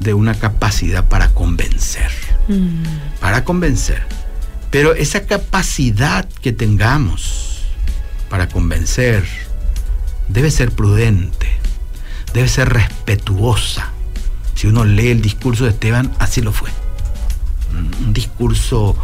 de 0.00 0.14
una 0.14 0.34
capacidad 0.34 1.08
para 1.08 1.28
convencer. 1.30 2.10
Para 3.20 3.44
convencer. 3.44 4.02
Pero 4.70 4.94
esa 4.94 5.26
capacidad 5.26 6.28
que 6.42 6.52
tengamos 6.52 7.62
para 8.28 8.48
convencer 8.48 9.24
debe 10.28 10.50
ser 10.50 10.72
prudente, 10.72 11.48
debe 12.34 12.48
ser 12.48 12.68
respetuosa. 12.70 13.92
Si 14.54 14.66
uno 14.66 14.84
lee 14.84 15.08
el 15.08 15.22
discurso 15.22 15.64
de 15.64 15.70
Esteban, 15.70 16.12
así 16.18 16.40
lo 16.40 16.52
fue. 16.52 16.70
Un 18.04 18.12
discurso 18.12 18.96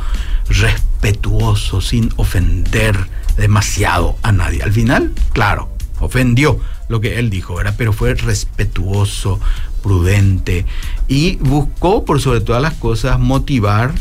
respetuoso, 0.48 1.80
sin 1.80 2.12
ofender 2.16 2.96
demasiado 3.36 4.16
a 4.22 4.32
nadie. 4.32 4.62
Al 4.62 4.72
final, 4.72 5.12
claro, 5.32 5.68
ofendió 6.00 6.60
lo 6.88 7.00
que 7.00 7.18
él 7.18 7.30
dijo, 7.30 7.54
¿verdad? 7.54 7.74
Pero 7.76 7.92
fue 7.92 8.14
respetuoso, 8.14 9.40
prudente 9.82 10.64
y 11.08 11.36
buscó, 11.36 12.04
por 12.04 12.20
sobre 12.20 12.40
todas 12.40 12.62
las 12.62 12.74
cosas, 12.74 13.18
motivar 13.18 13.92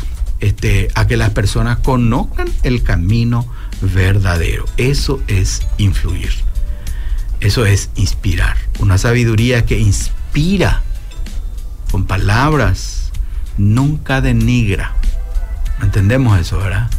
este, 0.41 0.89
a 0.95 1.08
que 1.08 1.17
las 1.17 1.30
personas 1.30 1.77
conozcan 1.77 2.47
el 2.63 2.84
camino 2.84 3.47
verdadero. 3.82 4.65
Eso 4.77 5.21
es 5.27 5.65
influir. 5.77 6.32
Eso 7.39 7.65
es 7.65 7.89
inspirar. 7.95 8.58
Una 8.80 8.97
sabiduría 8.97 9.65
que 9.65 9.80
inspira 9.80 10.82
con 11.91 12.06
palabras, 12.06 13.12
nunca 13.58 14.21
denigra. 14.21 14.93
¿Entendemos 15.82 16.39
eso, 16.39 16.58
verdad? 16.58 16.89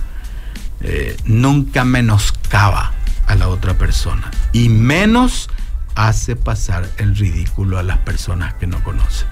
Eh, 0.81 1.17
nunca 1.25 1.85
menoscaba 1.85 2.93
a 3.27 3.35
la 3.37 3.49
otra 3.49 3.75
persona 3.75 4.31
y 4.53 4.69
menos 4.69 5.49
hace 5.95 6.35
pasar 6.35 6.89
el 6.97 7.17
ridículo 7.17 7.79
a 7.79 7.83
las 7.83 7.99
personas 7.99 8.55
que 8.55 8.67
no 8.67 8.83
conocen. 8.83 9.29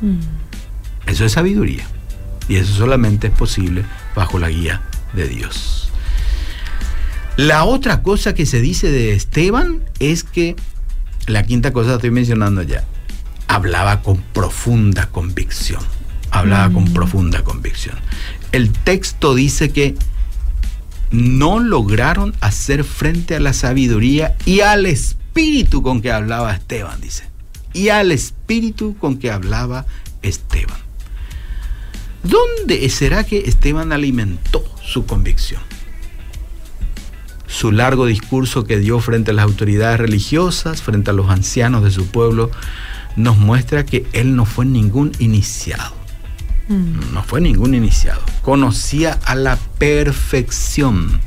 Mm. 0.00 0.18
Eso 1.06 1.24
es 1.24 1.32
sabiduría. 1.32 1.86
Y 2.48 2.56
eso 2.56 2.74
solamente 2.74 3.28
es 3.28 3.32
posible 3.32 3.84
bajo 4.14 4.38
la 4.38 4.50
guía 4.50 4.82
de 5.14 5.28
Dios. 5.28 5.90
La 7.36 7.64
otra 7.64 8.02
cosa 8.02 8.34
que 8.34 8.46
se 8.46 8.60
dice 8.60 8.90
de 8.90 9.14
Esteban 9.14 9.82
es 9.98 10.22
que, 10.22 10.54
la 11.26 11.42
quinta 11.42 11.72
cosa 11.72 11.94
estoy 11.94 12.10
mencionando 12.10 12.62
ya, 12.62 12.84
hablaba 13.48 14.02
con 14.02 14.18
profunda 14.18 15.06
convicción. 15.06 15.82
Hablaba 16.30 16.72
con 16.72 16.84
mm. 16.84 16.92
profunda 16.92 17.44
convicción. 17.44 17.96
El 18.52 18.70
texto 18.72 19.34
dice 19.34 19.70
que 19.70 19.94
no 21.10 21.60
lograron 21.60 22.34
hacer 22.40 22.82
frente 22.82 23.36
a 23.36 23.40
la 23.40 23.52
sabiduría 23.52 24.36
y 24.44 24.60
al 24.60 24.86
espíritu 24.86 25.82
con 25.82 26.02
que 26.02 26.10
hablaba 26.10 26.52
Esteban, 26.52 27.00
dice. 27.00 27.24
Y 27.72 27.88
al 27.88 28.12
espíritu 28.12 28.96
con 28.98 29.18
que 29.18 29.30
hablaba 29.30 29.86
Esteban. 30.22 30.83
¿Dónde 32.24 32.88
será 32.88 33.24
que 33.24 33.38
Esteban 33.46 33.92
alimentó 33.92 34.64
su 34.82 35.04
convicción? 35.04 35.60
Su 37.46 37.70
largo 37.70 38.06
discurso 38.06 38.64
que 38.64 38.78
dio 38.78 38.98
frente 38.98 39.30
a 39.30 39.34
las 39.34 39.44
autoridades 39.44 40.00
religiosas, 40.00 40.82
frente 40.82 41.10
a 41.10 41.14
los 41.14 41.30
ancianos 41.30 41.84
de 41.84 41.90
su 41.90 42.06
pueblo, 42.06 42.50
nos 43.16 43.36
muestra 43.36 43.84
que 43.84 44.06
él 44.12 44.34
no 44.34 44.46
fue 44.46 44.64
ningún 44.64 45.12
iniciado. 45.18 45.94
Mm. 46.68 47.12
No 47.12 47.22
fue 47.22 47.42
ningún 47.42 47.74
iniciado. 47.74 48.22
Conocía 48.42 49.18
a 49.24 49.34
la 49.34 49.56
perfección 49.78 51.20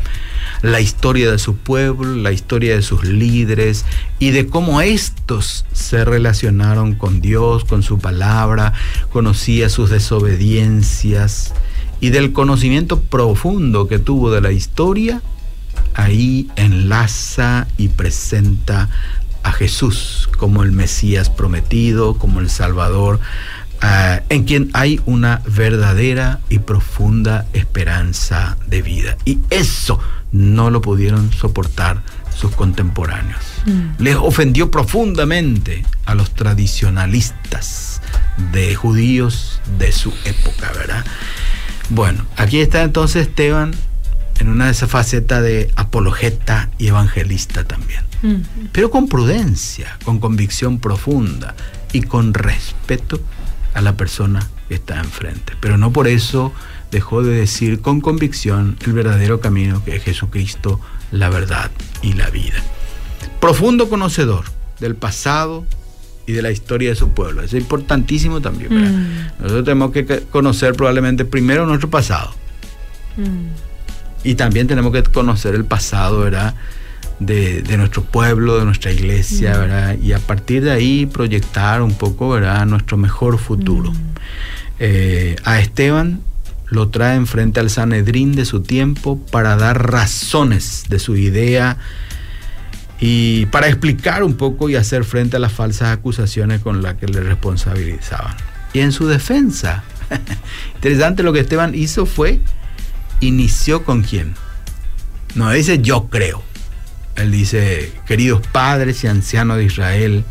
la 0.62 0.81
historia 0.81 1.31
de 1.31 1.38
su 1.38 1.55
pueblo, 1.55 2.15
la 2.15 2.31
historia 2.31 2.75
de 2.75 2.81
sus 2.81 3.03
líderes 3.03 3.86
y 4.19 4.32
de 4.32 4.47
cómo 4.47 4.82
estos 4.82 5.65
se 5.73 6.03
relacionaron 6.03 6.95
con 6.95 7.21
Dios, 7.21 7.65
con 7.65 7.84
su 7.84 7.99
palabra, 7.99 8.73
conocía 9.12 9.69
sus 9.69 9.89
desobediencias 9.89 11.53
y 11.99 12.10
del 12.10 12.34
conocimiento 12.34 13.01
profundo 13.01 13.88
que 13.88 13.99
tuvo 13.99 14.32
de 14.32 14.41
la 14.41 14.51
historia, 14.51 15.21
ahí 15.93 16.49
enlaza 16.56 17.67
y 17.77 17.89
presenta 17.89 18.89
a 19.43 19.51
Jesús 19.51 20.30
como 20.38 20.63
el 20.63 20.71
Mesías 20.71 21.30
prometido, 21.30 22.15
como 22.17 22.39
el 22.39 22.49
Salvador, 22.49 23.19
eh, 23.82 24.21
en 24.30 24.43
quien 24.43 24.69
hay 24.73 24.99
una 25.06 25.41
verdadera 25.47 26.39
y 26.49 26.60
profunda 26.60 27.45
esperanza 27.53 28.58
de 28.67 28.82
vida. 28.82 29.17
Y 29.25 29.39
eso 29.49 29.99
no 30.32 30.69
lo 30.69 30.82
pudieron 30.82 31.32
soportar 31.32 32.01
sus 32.38 32.56
contemporáneos. 32.56 33.41
Mm. 33.65 34.02
Les 34.04 34.15
ofendió 34.15 34.69
profundamente 34.69 35.84
a 36.06 36.15
los 36.15 36.34
tradicionalistas 36.34 38.02
de 38.54 38.76
judíos 38.76 39.60
de 39.80 39.91
su 39.91 40.13
época, 40.26 40.71
¿verdad? 40.73 41.04
Bueno, 41.89 42.26
aquí 42.36 42.60
está 42.60 42.84
entonces 42.84 43.28
Esteban 43.28 43.71
en 44.39 44.50
una 44.50 44.65
de 44.65 44.71
esas 44.71 44.89
facetas 44.91 45.41
de 45.41 45.71
apologeta 45.76 46.69
y 46.78 46.88
evangelista 46.88 47.63
también. 47.63 48.04
Mm. 48.21 48.67
Pero 48.71 48.91
con 48.91 49.08
prudencia, 49.08 49.97
con 50.04 50.19
convicción 50.19 50.80
profunda 50.80 51.56
y 51.91 52.02
con 52.02 52.36
respeto 52.36 53.19
a 53.73 53.82
la 53.82 53.97
persona 53.97 54.47
que 54.67 54.76
está 54.76 55.00
enfrente. 55.00 55.54
Pero 55.60 55.78
no 55.78 55.91
por 55.91 56.08
eso 56.08 56.54
dejó 56.91 57.23
de 57.23 57.36
decir 57.36 57.82
con 57.82 58.00
convicción 58.00 58.78
el 58.86 58.93
verdadero 58.93 59.39
camino 59.39 59.84
que 59.84 59.95
es 59.95 60.04
Jesucristo, 60.04 60.80
la 61.11 61.29
verdad 61.29 61.71
y 62.01 62.13
la 62.13 62.29
vida. 62.29 62.61
Profundo 63.39 63.89
conocedor 63.89 64.45
del 64.79 64.95
pasado 64.95 65.65
y 66.25 66.33
de 66.33 66.41
la 66.41 66.51
historia 66.51 66.89
de 66.89 66.95
su 66.95 67.09
pueblo. 67.09 67.41
Eso 67.41 67.57
es 67.57 67.63
importantísimo 67.63 68.41
también. 68.41 68.73
Mm. 68.73 69.27
Nosotros 69.39 69.63
tenemos 69.63 69.91
que 69.91 70.05
conocer 70.29 70.73
probablemente 70.73 71.25
primero 71.25 71.65
nuestro 71.65 71.89
pasado. 71.89 72.31
Mm. 73.15 73.47
Y 74.23 74.35
también 74.35 74.67
tenemos 74.67 74.91
que 74.91 75.03
conocer 75.03 75.55
el 75.55 75.65
pasado, 75.65 76.19
¿verdad? 76.19 76.55
De, 77.19 77.63
nuestro 77.77 78.03
pueblo, 78.03 78.59
de 78.59 78.65
nuestra 78.65 78.91
iglesia, 78.91 79.55
mm. 79.55 79.59
¿verdad? 79.59 79.97
Y 79.99 80.11
a 80.11 80.19
partir 80.19 80.63
de 80.63 80.71
ahí 80.71 81.05
proyectar 81.05 81.81
un 81.81 81.93
poco, 81.93 82.29
¿verdad? 82.29 82.65
Nuestro 82.65 82.97
mejor 82.97 83.37
futuro. 83.37 83.93
Eh, 84.79 85.37
a 85.43 85.59
Esteban 85.59 86.19
lo 86.69 86.89
trae 86.89 87.25
frente 87.25 87.60
al 87.60 87.69
Sanedrín 87.69 88.36
de 88.36 88.45
su 88.45 88.62
tiempo 88.62 89.19
para 89.32 89.56
dar 89.56 89.91
razones 89.91 90.86
de 90.89 90.99
su 90.99 91.15
idea 91.15 91.77
y 92.99 93.45
para 93.47 93.67
explicar 93.67 94.23
un 94.23 94.36
poco 94.36 94.69
y 94.69 94.75
hacer 94.75 95.03
frente 95.03 95.38
a 95.38 95.39
las 95.39 95.53
falsas 95.53 95.89
acusaciones 95.89 96.62
con 96.62 96.82
las 96.82 96.95
que 96.95 97.08
le 97.08 97.21
responsabilizaban. 97.21 98.36
Y 98.73 98.80
en 98.80 98.91
su 98.91 99.08
defensa, 99.08 99.84
interesante 100.75 101.23
lo 101.23 101.32
que 101.32 101.39
Esteban 101.41 101.73
hizo 101.75 102.06
fue, 102.06 102.41
inició 103.21 103.84
con 103.84 104.03
quién. 104.03 104.34
No 105.36 105.51
dice 105.51 105.80
yo 105.82 106.10
creo. 106.10 106.43
Él 107.15 107.32
dice, 107.32 107.93
queridos 108.06 108.45
padres 108.47 109.03
y 109.03 109.08
ancianos 109.08 109.58
de 109.58 109.65
Israel, 109.65 110.23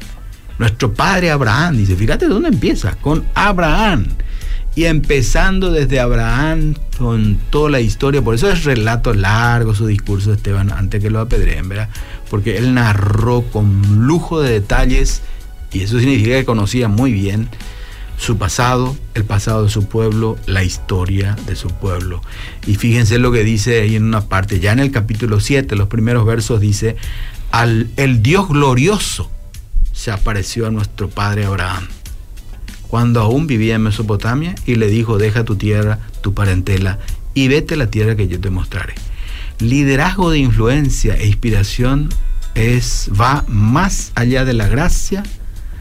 nuestro 0.58 0.92
padre 0.94 1.30
Abraham, 1.30 1.76
dice, 1.76 1.96
fíjate 1.96 2.26
dónde 2.26 2.48
empieza, 2.48 2.94
con 2.96 3.24
Abraham 3.34 4.06
y 4.76 4.84
empezando 4.84 5.72
desde 5.72 6.00
Abraham 6.00 6.74
con 6.98 7.38
toda 7.48 7.70
la 7.70 7.80
historia, 7.80 8.20
por 8.20 8.34
eso 8.34 8.50
es 8.50 8.64
relato 8.64 9.14
largo 9.14 9.74
su 9.74 9.86
discurso 9.86 10.30
de 10.30 10.36
Esteban 10.36 10.70
antes 10.70 11.02
que 11.02 11.08
lo 11.08 11.18
apedreen, 11.18 11.66
¿verdad? 11.68 11.88
Porque 12.28 12.58
él 12.58 12.74
narró 12.74 13.42
con 13.50 14.06
lujo 14.06 14.42
de 14.42 14.52
detalles 14.52 15.22
y 15.72 15.80
eso 15.80 15.98
significa 15.98 16.36
que 16.36 16.44
conocía 16.44 16.88
muy 16.88 17.10
bien 17.10 17.48
su 18.18 18.36
pasado, 18.36 18.94
el 19.14 19.24
pasado 19.24 19.64
de 19.64 19.70
su 19.70 19.88
pueblo, 19.88 20.36
la 20.44 20.62
historia 20.62 21.36
de 21.46 21.56
su 21.56 21.68
pueblo. 21.68 22.20
Y 22.66 22.74
fíjense 22.74 23.18
lo 23.18 23.32
que 23.32 23.44
dice 23.44 23.80
ahí 23.80 23.96
en 23.96 24.04
una 24.04 24.26
parte, 24.28 24.60
ya 24.60 24.72
en 24.72 24.80
el 24.80 24.90
capítulo 24.90 25.40
7, 25.40 25.74
los 25.74 25.88
primeros 25.88 26.26
versos 26.26 26.60
dice, 26.60 26.96
al 27.50 27.88
el 27.96 28.22
Dios 28.22 28.48
glorioso 28.48 29.30
se 29.92 30.10
apareció 30.10 30.66
a 30.66 30.70
nuestro 30.70 31.08
padre 31.08 31.46
Abraham 31.46 31.88
cuando 32.88 33.20
aún 33.20 33.46
vivía 33.46 33.74
en 33.74 33.82
Mesopotamia 33.82 34.54
y 34.66 34.76
le 34.76 34.88
dijo, 34.88 35.18
deja 35.18 35.44
tu 35.44 35.56
tierra, 35.56 35.98
tu 36.20 36.34
parentela 36.34 36.98
y 37.34 37.48
vete 37.48 37.74
a 37.74 37.76
la 37.76 37.88
tierra 37.88 38.16
que 38.16 38.28
yo 38.28 38.40
te 38.40 38.50
mostraré. 38.50 38.94
Liderazgo 39.58 40.30
de 40.30 40.38
influencia 40.38 41.14
e 41.14 41.26
inspiración 41.26 42.08
es, 42.54 43.10
va 43.18 43.44
más 43.48 44.12
allá 44.14 44.44
de 44.44 44.54
la 44.54 44.68
gracia, 44.68 45.22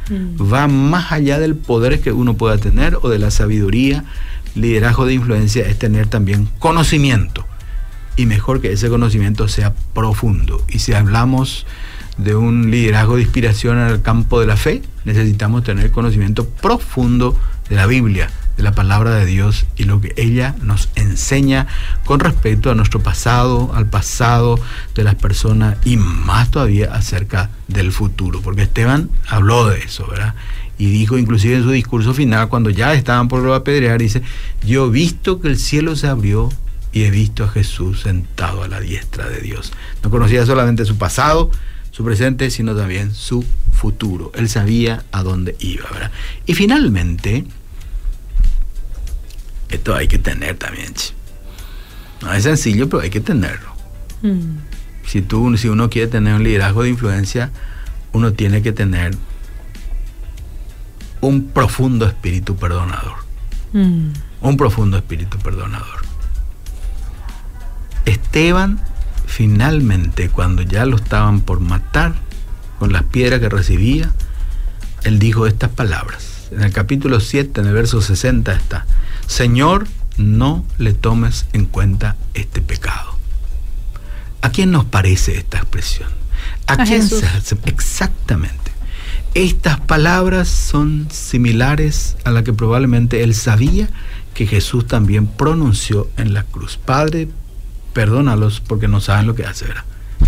mm. 0.09 0.51
va 0.51 0.67
más 0.67 1.11
allá 1.11 1.39
del 1.39 1.55
poder 1.55 2.01
que 2.01 2.11
uno 2.11 2.35
pueda 2.35 2.57
tener 2.57 2.97
o 3.01 3.09
de 3.09 3.19
la 3.19 3.31
sabiduría. 3.31 4.03
Liderazgo 4.55 5.05
de 5.05 5.13
influencia 5.13 5.67
es 5.67 5.77
tener 5.79 6.07
también 6.07 6.47
conocimiento 6.59 7.45
y 8.17 8.25
mejor 8.25 8.61
que 8.61 8.71
ese 8.71 8.89
conocimiento 8.89 9.47
sea 9.47 9.73
profundo. 9.93 10.65
Y 10.69 10.79
si 10.79 10.93
hablamos 10.93 11.65
de 12.17 12.35
un 12.35 12.71
liderazgo 12.71 13.15
de 13.15 13.23
inspiración 13.23 13.79
en 13.79 13.87
el 13.87 14.01
campo 14.01 14.39
de 14.39 14.47
la 14.47 14.57
fe, 14.57 14.81
necesitamos 15.03 15.63
tener 15.63 15.91
conocimiento 15.91 16.47
profundo 16.47 17.37
de 17.69 17.75
la 17.75 17.85
Biblia, 17.85 18.29
de 18.57 18.63
la 18.63 18.71
palabra 18.71 19.15
de 19.15 19.25
Dios 19.25 19.65
y 19.75 19.83
lo 19.83 19.99
que 19.99 20.13
ella 20.17 20.55
nos 20.61 20.89
enseña 20.95 21.67
con 22.05 22.19
respecto 22.19 22.71
a 22.71 22.75
nuestro 22.75 23.01
pasado, 23.01 23.71
al 23.73 23.87
pasado 23.87 24.59
de 24.93 25.03
las 25.03 25.15
personas 25.15 25.77
y 25.83 25.97
más 25.97 26.51
todavía 26.51 26.93
acerca 26.93 27.49
del 27.67 27.91
futuro, 27.91 28.41
porque 28.41 28.63
Esteban 28.63 29.09
habló 29.27 29.67
de 29.67 29.79
eso, 29.79 30.07
¿verdad? 30.07 30.35
Y 30.77 30.87
dijo 30.87 31.17
inclusive 31.17 31.55
en 31.55 31.63
su 31.63 31.71
discurso 31.71 32.13
final, 32.13 32.49
cuando 32.49 32.69
ya 32.69 32.93
estaban 32.93 33.27
por 33.27 33.41
lo 33.41 33.53
apedrear, 33.53 33.99
dice, 33.99 34.21
yo 34.65 34.87
he 34.87 34.89
visto 34.89 35.39
que 35.39 35.47
el 35.47 35.57
cielo 35.57 35.95
se 35.95 36.07
abrió 36.07 36.49
y 36.91 37.03
he 37.03 37.11
visto 37.11 37.43
a 37.43 37.49
Jesús 37.49 38.01
sentado 38.01 38.63
a 38.63 38.67
la 38.67 38.79
diestra 38.79 39.27
de 39.27 39.41
Dios. 39.41 39.73
No 40.01 40.09
conocía 40.09 40.45
solamente 40.45 40.85
su 40.85 40.97
pasado, 40.97 41.51
su 41.95 42.03
presente, 42.03 42.49
sino 42.51 42.75
también 42.75 43.13
su 43.13 43.45
futuro. 43.71 44.29
Él 44.35 44.49
sabía 44.49 45.05
a 45.13 45.23
dónde 45.23 45.55
iba, 45.59 45.89
¿verdad? 45.93 46.11
Y 46.45 46.53
finalmente, 46.53 47.45
esto 49.69 49.95
hay 49.95 50.09
que 50.09 50.19
tener 50.19 50.57
también. 50.57 50.93
No 52.21 52.33
es 52.33 52.43
sencillo, 52.43 52.89
pero 52.89 53.01
hay 53.01 53.09
que 53.09 53.21
tenerlo. 53.21 53.73
Mm. 54.23 54.57
Si, 55.05 55.21
tú, 55.21 55.55
si 55.55 55.69
uno 55.69 55.89
quiere 55.89 56.09
tener 56.09 56.33
un 56.33 56.43
liderazgo 56.43 56.83
de 56.83 56.89
influencia, 56.89 57.51
uno 58.11 58.33
tiene 58.33 58.61
que 58.61 58.73
tener 58.73 59.15
un 61.21 61.47
profundo 61.47 62.05
espíritu 62.05 62.57
perdonador. 62.57 63.19
Mm. 63.71 64.09
Un 64.41 64.57
profundo 64.57 64.97
espíritu 64.97 65.37
perdonador. 65.37 66.01
Esteban 68.03 68.81
finalmente, 69.27 70.29
cuando 70.29 70.61
ya 70.61 70.85
lo 70.85 70.97
estaban 70.97 71.41
por 71.41 71.59
matar, 71.59 72.15
con 72.79 72.91
las 72.91 73.03
piedras 73.03 73.39
que 73.39 73.49
recibía, 73.49 74.11
él 75.03 75.19
dijo 75.19 75.47
estas 75.47 75.69
palabras. 75.69 76.49
En 76.51 76.61
el 76.61 76.71
capítulo 76.71 77.19
7, 77.19 77.61
en 77.61 77.67
el 77.67 77.73
verso 77.73 78.01
60 78.01 78.53
está, 78.53 78.85
Señor, 79.27 79.87
no 80.17 80.65
le 80.77 80.93
tomes 80.93 81.47
en 81.53 81.65
cuenta 81.65 82.15
este 82.33 82.61
pecado. 82.61 83.17
¿A 84.41 84.49
quién 84.49 84.71
nos 84.71 84.85
parece 84.85 85.37
esta 85.37 85.57
expresión? 85.57 86.09
¿A, 86.67 86.77
quién 86.83 87.07
se? 87.07 87.25
Exactamente. 87.65 88.71
Estas 89.33 89.79
palabras 89.79 90.47
son 90.47 91.07
similares 91.11 92.15
a 92.23 92.31
las 92.31 92.43
que 92.43 92.53
probablemente 92.53 93.23
él 93.23 93.35
sabía 93.35 93.89
que 94.33 94.45
Jesús 94.45 94.87
también 94.87 95.27
pronunció 95.27 96.09
en 96.17 96.33
la 96.33 96.43
cruz. 96.43 96.77
Padre, 96.77 97.27
perdónalos 97.95 98.59
porque 98.59 98.89
no 98.89 98.99
saben 98.99 99.25
lo 99.25 99.35
que 99.35 99.45
hacen. 99.45 99.69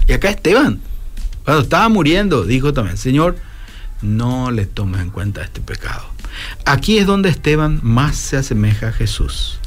Y 0.07 0.13
acá 0.13 0.29
Esteban, 0.29 0.79
cuando 1.43 1.63
estaba 1.63 1.89
muriendo, 1.89 2.45
dijo 2.45 2.71
también, 2.73 2.95
Señor, 2.95 3.35
no 4.01 4.51
le 4.51 4.65
tomes 4.65 5.01
en 5.01 5.09
cuenta 5.09 5.43
este 5.43 5.59
pecado. 5.59 6.05
Aquí 6.63 6.97
es 6.97 7.05
donde 7.05 7.27
Esteban 7.27 7.81
más 7.83 8.15
se 8.15 8.37
asemeja 8.37 8.87
a 8.87 8.91
Jesús. 8.93 9.59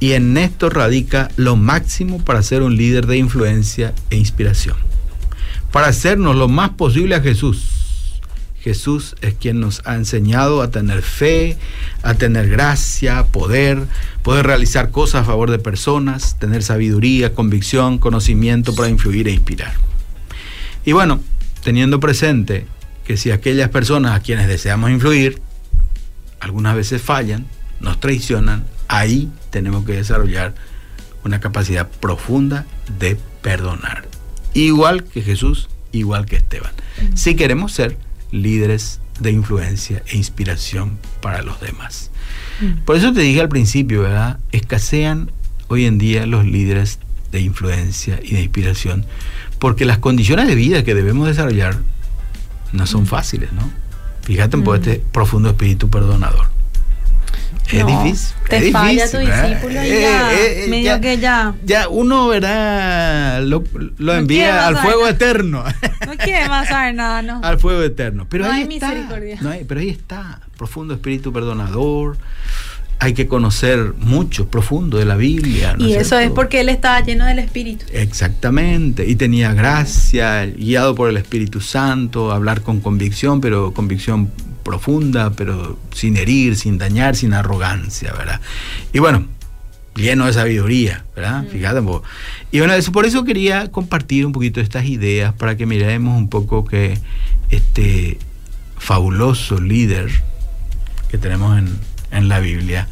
Y 0.00 0.12
en 0.12 0.38
esto 0.38 0.70
radica 0.70 1.28
lo 1.36 1.54
máximo 1.56 2.24
para 2.24 2.42
ser 2.42 2.62
un 2.62 2.76
líder 2.76 3.06
de 3.06 3.18
influencia 3.18 3.92
e 4.08 4.16
inspiración. 4.16 4.76
Para 5.70 5.88
hacernos 5.88 6.34
lo 6.34 6.48
más 6.48 6.70
posible 6.70 7.14
a 7.14 7.20
Jesús 7.20 7.77
Jesús 8.68 9.16
es 9.22 9.32
quien 9.32 9.60
nos 9.60 9.80
ha 9.86 9.94
enseñado 9.94 10.60
a 10.60 10.70
tener 10.70 11.00
fe, 11.00 11.56
a 12.02 12.12
tener 12.12 12.50
gracia, 12.50 13.24
poder, 13.24 13.86
poder 14.22 14.46
realizar 14.46 14.90
cosas 14.90 15.22
a 15.22 15.24
favor 15.24 15.50
de 15.50 15.58
personas, 15.58 16.38
tener 16.38 16.62
sabiduría, 16.62 17.34
convicción, 17.34 17.96
conocimiento 17.96 18.74
para 18.74 18.90
influir 18.90 19.26
e 19.26 19.32
inspirar. 19.32 19.72
Y 20.84 20.92
bueno, 20.92 21.22
teniendo 21.64 21.98
presente 21.98 22.66
que 23.06 23.16
si 23.16 23.30
aquellas 23.30 23.70
personas 23.70 24.14
a 24.14 24.20
quienes 24.20 24.48
deseamos 24.48 24.90
influir 24.90 25.40
algunas 26.38 26.76
veces 26.76 27.00
fallan, 27.00 27.46
nos 27.80 27.98
traicionan, 28.00 28.66
ahí 28.86 29.30
tenemos 29.48 29.86
que 29.86 29.94
desarrollar 29.94 30.54
una 31.24 31.40
capacidad 31.40 31.88
profunda 31.88 32.66
de 32.98 33.16
perdonar. 33.40 34.06
Igual 34.52 35.04
que 35.04 35.22
Jesús, 35.22 35.70
igual 35.90 36.26
que 36.26 36.36
Esteban. 36.36 36.72
Si 37.14 37.34
queremos 37.34 37.72
ser 37.72 37.96
líderes 38.30 39.00
de 39.20 39.32
influencia 39.32 40.02
e 40.06 40.16
inspiración 40.16 40.98
para 41.20 41.42
los 41.42 41.60
demás. 41.60 42.10
Mm. 42.60 42.84
Por 42.84 42.96
eso 42.96 43.12
te 43.12 43.20
dije 43.20 43.40
al 43.40 43.48
principio, 43.48 44.02
¿verdad? 44.02 44.38
Escasean 44.52 45.30
hoy 45.68 45.84
en 45.86 45.98
día 45.98 46.26
los 46.26 46.44
líderes 46.44 46.98
de 47.32 47.40
influencia 47.40 48.20
y 48.22 48.34
de 48.34 48.42
inspiración, 48.42 49.04
porque 49.58 49.84
las 49.84 49.98
condiciones 49.98 50.46
de 50.46 50.54
vida 50.54 50.84
que 50.84 50.94
debemos 50.94 51.26
desarrollar 51.26 51.78
no 52.72 52.86
son 52.86 53.02
mm. 53.02 53.06
fáciles, 53.06 53.52
¿no? 53.52 53.70
Fíjate 54.22 54.56
en 54.56 54.64
mm. 54.64 54.74
este 54.74 55.02
profundo 55.12 55.50
espíritu 55.50 55.88
perdonador. 55.88 56.57
Es 57.70 57.86
difícil. 57.86 58.36
Te 58.48 58.72
falla 58.72 59.10
tu 59.10 59.18
discípulo 59.18 59.74
y 59.74 59.88
eh, 59.88 60.00
ya, 60.00 60.32
eh, 60.32 60.64
eh, 60.64 60.68
medio 60.68 61.00
que 61.00 61.18
ya. 61.18 61.54
Ya 61.64 61.88
uno, 61.88 62.28
¿verdad? 62.28 63.42
Lo, 63.42 64.14
envía 64.14 64.66
al 64.66 64.78
fuego 64.78 65.06
eterno. 65.06 65.64
No 66.06 66.16
quiere 66.16 66.48
más 66.48 66.68
saber 66.68 66.94
nada, 66.94 67.20
¿no? 67.22 67.40
Al 67.44 67.58
fuego 67.58 67.82
eterno. 67.82 68.26
Pero 68.28 68.44
no 68.44 68.50
ahí 68.50 68.62
hay 68.62 68.74
está, 68.74 68.88
misericordia. 68.88 69.38
No 69.40 69.50
hay, 69.50 69.64
pero 69.64 69.80
ahí 69.80 69.90
está. 69.90 70.40
Profundo 70.56 70.94
espíritu 70.94 71.32
perdonador. 71.32 72.16
Hay 73.00 73.12
que 73.14 73.28
conocer 73.28 73.94
mucho, 73.98 74.48
profundo 74.48 74.98
de 74.98 75.04
la 75.04 75.14
Biblia. 75.14 75.76
y 75.78 75.92
eso 75.94 76.18
es 76.18 76.30
porque 76.30 76.60
él 76.60 76.68
estaba 76.68 77.00
lleno 77.00 77.26
del 77.26 77.38
Espíritu. 77.38 77.84
Exactamente. 77.92 79.06
Y 79.06 79.14
tenía 79.14 79.52
gracia, 79.52 80.46
guiado 80.46 80.96
por 80.96 81.08
el 81.08 81.16
Espíritu 81.16 81.60
Santo, 81.60 82.32
hablar 82.32 82.62
con 82.62 82.80
convicción, 82.80 83.40
pero 83.40 83.72
convicción 83.72 84.32
profunda, 84.68 85.30
pero 85.30 85.78
sin 85.92 86.18
herir, 86.18 86.56
sin 86.56 86.76
dañar, 86.76 87.16
sin 87.16 87.32
arrogancia, 87.32 88.12
¿verdad? 88.12 88.40
Y 88.92 88.98
bueno, 88.98 89.26
lleno 89.96 90.26
de 90.26 90.34
sabiduría, 90.34 91.06
¿verdad? 91.16 91.46
Fíjate 91.50 91.80
Y 92.52 92.58
bueno, 92.58 92.74
eso, 92.74 92.92
por 92.92 93.06
eso 93.06 93.24
quería 93.24 93.70
compartir 93.72 94.26
un 94.26 94.32
poquito 94.32 94.60
estas 94.60 94.84
ideas 94.84 95.32
para 95.32 95.56
que 95.56 95.64
miremos 95.64 96.18
un 96.18 96.28
poco 96.28 96.66
que 96.66 96.98
este 97.48 98.18
fabuloso 98.76 99.58
líder 99.58 100.10
que 101.10 101.16
tenemos 101.16 101.58
en, 101.58 101.78
en 102.10 102.28
la 102.28 102.40
Biblia, 102.40 102.88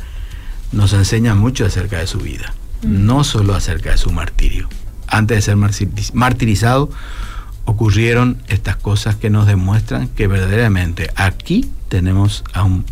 nos 0.72 0.94
enseña 0.94 1.34
mucho 1.34 1.66
acerca 1.66 1.98
de 1.98 2.06
su 2.06 2.18
vida, 2.20 2.54
mm. 2.82 3.04
no 3.06 3.22
solo 3.22 3.54
acerca 3.54 3.90
de 3.90 3.98
su 3.98 4.10
martirio. 4.12 4.68
Antes 5.08 5.36
de 5.36 5.42
ser 5.42 5.56
martirizado, 6.14 6.90
ocurrieron 7.66 8.42
estas 8.48 8.76
cosas 8.76 9.16
que 9.16 9.28
nos 9.28 9.46
demuestran 9.46 10.08
que 10.08 10.26
verdaderamente 10.26 11.10
aquí 11.16 11.70
tenemos 11.88 12.42
a 12.54 12.62
un 12.64 12.84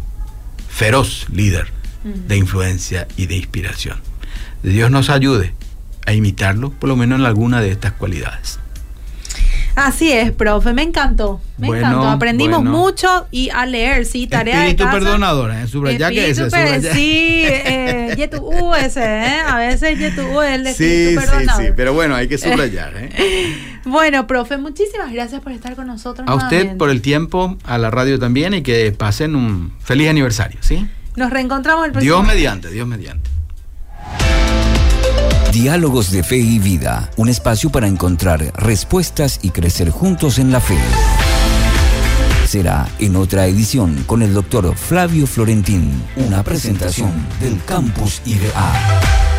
feroz 0.68 1.26
líder 1.32 1.68
de 2.04 2.36
influencia 2.36 3.08
y 3.16 3.26
de 3.26 3.36
inspiración. 3.36 3.98
Dios 4.62 4.90
nos 4.90 5.08
ayude 5.08 5.54
a 6.06 6.12
imitarlo, 6.12 6.70
por 6.70 6.88
lo 6.90 6.96
menos 6.96 7.18
en 7.18 7.24
alguna 7.24 7.60
de 7.62 7.70
estas 7.70 7.92
cualidades. 7.92 8.58
Así 9.76 10.12
es, 10.12 10.30
profe, 10.30 10.72
me 10.72 10.82
encantó, 10.82 11.40
me 11.58 11.66
encantó. 11.68 12.08
Aprendimos 12.08 12.62
mucho 12.62 13.26
y 13.32 13.50
a 13.50 13.66
leer, 13.66 14.06
sí, 14.06 14.28
tarea 14.28 14.54
Espíritu 14.66 14.84
de 14.84 14.90
casa. 14.90 14.98
perdonador, 14.98 15.50
¿eh? 15.52 15.66
Subrayar 15.66 16.12
que 16.12 16.30
ese, 16.30 16.48
Sí, 16.92 17.42
eh, 17.46 18.14
yetu 18.16 18.72
ese, 18.74 19.02
¿eh? 19.04 19.40
A 19.48 19.58
veces 19.58 19.98
yetu 19.98 20.42
es 20.42 20.52
el 20.52 20.66
espíritu 20.68 21.10
sí, 21.10 21.16
perdonador. 21.26 21.62
Sí, 21.62 21.66
sí, 21.68 21.72
pero 21.74 21.92
bueno, 21.92 22.14
hay 22.14 22.28
que 22.28 22.38
subrayar, 22.38 22.92
¿eh? 22.96 23.70
bueno, 23.84 24.26
profe, 24.26 24.56
muchísimas 24.56 25.12
gracias 25.12 25.40
por 25.40 25.52
estar 25.52 25.76
con 25.76 25.86
nosotros. 25.86 26.26
A 26.28 26.34
usted 26.34 26.76
por 26.76 26.90
el 26.90 27.02
tiempo, 27.02 27.56
a 27.64 27.78
la 27.78 27.90
radio 27.90 28.18
también 28.18 28.54
y 28.54 28.62
que 28.62 28.92
pasen 28.92 29.36
un 29.36 29.72
feliz 29.80 30.08
aniversario, 30.08 30.58
¿sí? 30.62 30.88
Nos 31.16 31.30
reencontramos 31.30 31.86
el 31.86 31.92
próximo. 31.92 32.14
Dios 32.14 32.26
mediante, 32.26 32.70
Dios 32.70 32.86
mediante. 32.86 33.30
Diálogos 35.52 36.10
de 36.10 36.24
Fe 36.24 36.38
y 36.38 36.58
Vida, 36.58 37.10
un 37.16 37.28
espacio 37.28 37.70
para 37.70 37.86
encontrar 37.86 38.52
respuestas 38.56 39.38
y 39.42 39.50
crecer 39.50 39.90
juntos 39.90 40.40
en 40.40 40.50
la 40.50 40.60
fe. 40.60 40.76
Será 42.44 42.88
en 42.98 43.14
otra 43.14 43.46
edición 43.46 44.02
con 44.06 44.22
el 44.22 44.34
doctor 44.34 44.74
Flavio 44.76 45.26
Florentín, 45.26 46.02
una 46.16 46.42
presentación 46.42 47.12
del 47.40 47.62
Campus 47.64 48.20
IBA. 48.24 49.33